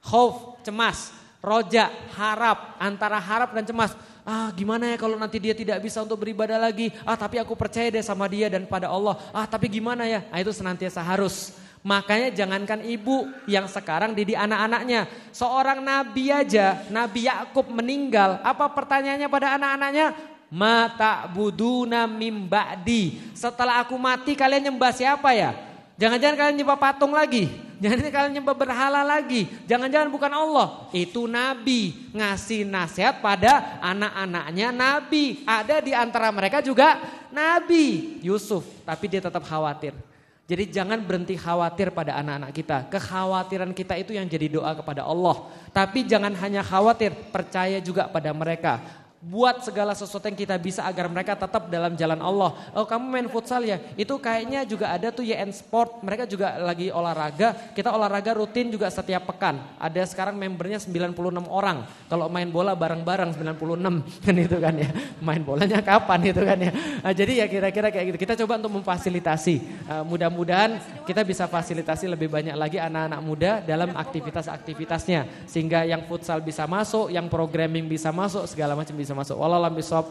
Khauf, 0.00 0.56
cemas. 0.64 1.12
Roja, 1.42 1.90
harap, 2.14 2.78
antara 2.78 3.18
harap 3.18 3.50
dan 3.52 3.66
cemas. 3.66 3.92
Ah 4.22 4.54
gimana 4.54 4.86
ya 4.86 4.94
kalau 4.94 5.18
nanti 5.18 5.42
dia 5.42 5.50
tidak 5.50 5.82
bisa 5.82 5.98
untuk 5.98 6.22
beribadah 6.22 6.54
lagi. 6.54 6.94
Ah 7.02 7.18
tapi 7.18 7.42
aku 7.42 7.58
percaya 7.58 7.90
deh 7.90 8.02
sama 8.06 8.30
dia 8.30 8.46
dan 8.46 8.62
pada 8.70 8.86
Allah. 8.86 9.18
Ah 9.34 9.46
tapi 9.50 9.66
gimana 9.66 10.06
ya? 10.06 10.22
Ah, 10.30 10.38
itu 10.38 10.54
senantiasa 10.54 11.02
harus. 11.02 11.58
Makanya 11.82 12.30
jangankan 12.30 12.86
ibu 12.86 13.26
yang 13.50 13.66
sekarang 13.66 14.14
didik 14.14 14.38
anak-anaknya. 14.38 15.10
Seorang 15.34 15.82
nabi 15.82 16.30
aja, 16.30 16.86
Nabi 16.86 17.26
Yakub 17.26 17.66
meninggal. 17.66 18.38
Apa 18.46 18.70
pertanyaannya 18.70 19.26
pada 19.26 19.58
anak-anaknya? 19.58 20.14
Mata 20.46 21.26
buduna 21.26 22.06
mimba'di. 22.06 23.34
Setelah 23.34 23.82
aku 23.82 23.98
mati 23.98 24.38
kalian 24.38 24.70
nyembah 24.70 24.94
siapa 24.94 25.34
ya? 25.34 25.58
Jangan-jangan 25.98 26.38
kalian 26.38 26.56
nyembah 26.62 26.78
patung 26.78 27.10
lagi. 27.10 27.50
Jangan-jangan 27.82 28.14
kalian 28.14 28.32
nyembah 28.38 28.54
berhala 28.54 29.02
lagi. 29.02 29.50
Jangan-jangan 29.66 30.06
bukan 30.14 30.30
Allah. 30.30 30.86
Itu 30.94 31.26
nabi. 31.26 32.14
Ngasih 32.14 32.62
nasihat 32.62 33.18
pada 33.18 33.82
anak-anaknya 33.82 34.70
nabi. 34.70 35.42
Ada 35.42 35.82
di 35.82 35.90
antara 35.90 36.30
mereka 36.30 36.62
juga 36.62 37.02
nabi. 37.34 38.18
Yusuf. 38.22 38.62
Tapi 38.86 39.10
dia 39.10 39.18
tetap 39.18 39.42
khawatir. 39.42 39.98
Jadi 40.46 40.68
jangan 40.68 40.98
berhenti 41.02 41.34
khawatir 41.34 41.90
pada 41.90 42.18
anak-anak 42.22 42.50
kita. 42.54 42.78
Kekhawatiran 42.86 43.74
kita 43.74 43.98
itu 43.98 44.14
yang 44.14 44.30
jadi 44.30 44.46
doa 44.46 44.78
kepada 44.78 45.02
Allah. 45.02 45.50
Tapi 45.74 46.06
jangan 46.06 46.34
hanya 46.38 46.60
khawatir, 46.60 47.14
percaya 47.34 47.80
juga 47.82 48.06
pada 48.10 48.30
mereka 48.36 49.01
buat 49.22 49.62
segala 49.62 49.94
sesuatu 49.94 50.26
yang 50.26 50.34
kita 50.34 50.58
bisa 50.58 50.82
agar 50.82 51.06
mereka 51.06 51.38
tetap 51.38 51.70
dalam 51.70 51.94
jalan 51.94 52.18
Allah. 52.18 52.58
Oh 52.74 52.82
kamu 52.82 53.06
main 53.06 53.28
futsal 53.30 53.62
ya? 53.62 53.78
Itu 53.94 54.18
kayaknya 54.18 54.66
juga 54.66 54.90
ada 54.90 55.14
tuh 55.14 55.22
YN 55.22 55.54
Sport. 55.54 56.02
Mereka 56.02 56.26
juga 56.26 56.58
lagi 56.58 56.90
olahraga. 56.90 57.54
Kita 57.70 57.94
olahraga 57.94 58.34
rutin 58.34 58.74
juga 58.74 58.90
setiap 58.90 59.30
pekan. 59.30 59.62
Ada 59.78 60.10
sekarang 60.10 60.34
membernya 60.34 60.82
96 60.82 61.14
orang. 61.46 61.86
Kalau 62.10 62.26
main 62.26 62.50
bola 62.50 62.74
bareng-bareng 62.74 63.38
96 63.38 63.62
kan 64.26 64.34
itu 64.34 64.58
kan 64.58 64.74
ya. 64.74 64.90
Main 65.22 65.46
bolanya 65.46 65.78
kapan 65.78 66.20
itu 66.26 66.42
kan 66.42 66.58
ya. 66.58 66.72
Nah, 66.74 67.14
jadi 67.14 67.32
ya 67.40 67.46
kira-kira 67.46 67.94
kayak 67.94 68.06
gitu. 68.10 68.18
Kita 68.26 68.34
coba 68.42 68.58
untuk 68.58 68.82
memfasilitasi. 68.82 69.86
Uh, 69.86 70.02
mudah-mudahan 70.02 70.82
kita 71.06 71.22
bisa 71.22 71.46
fasilitasi 71.46 72.10
lebih 72.10 72.26
banyak 72.26 72.58
lagi 72.58 72.82
anak-anak 72.82 73.20
muda 73.22 73.62
dalam 73.62 73.94
aktivitas-aktivitasnya. 73.94 75.46
Sehingga 75.46 75.86
yang 75.86 76.10
futsal 76.10 76.42
bisa 76.42 76.66
masuk, 76.66 77.06
yang 77.14 77.30
programming 77.30 77.86
bisa 77.86 78.10
masuk, 78.10 78.50
segala 78.50 78.74
macam 78.74 78.98
bisa 78.98 79.11
bisa 79.12 79.20
masuk. 79.20 79.36
Walau 79.36 79.60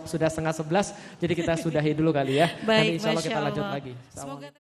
sudah 0.06 0.30
setengah 0.30 0.54
sebelas, 0.54 0.94
jadi 1.18 1.34
kita 1.34 1.58
sudahi 1.58 1.92
dulu 1.98 2.14
kali 2.14 2.38
ya. 2.38 2.54
Baik, 2.62 2.70
Nanti 2.70 2.92
insya 3.02 3.10
Allah 3.10 3.26
kita 3.26 3.40
lanjut 3.42 3.66
lagi. 3.66 3.94
Semoga 4.14 4.61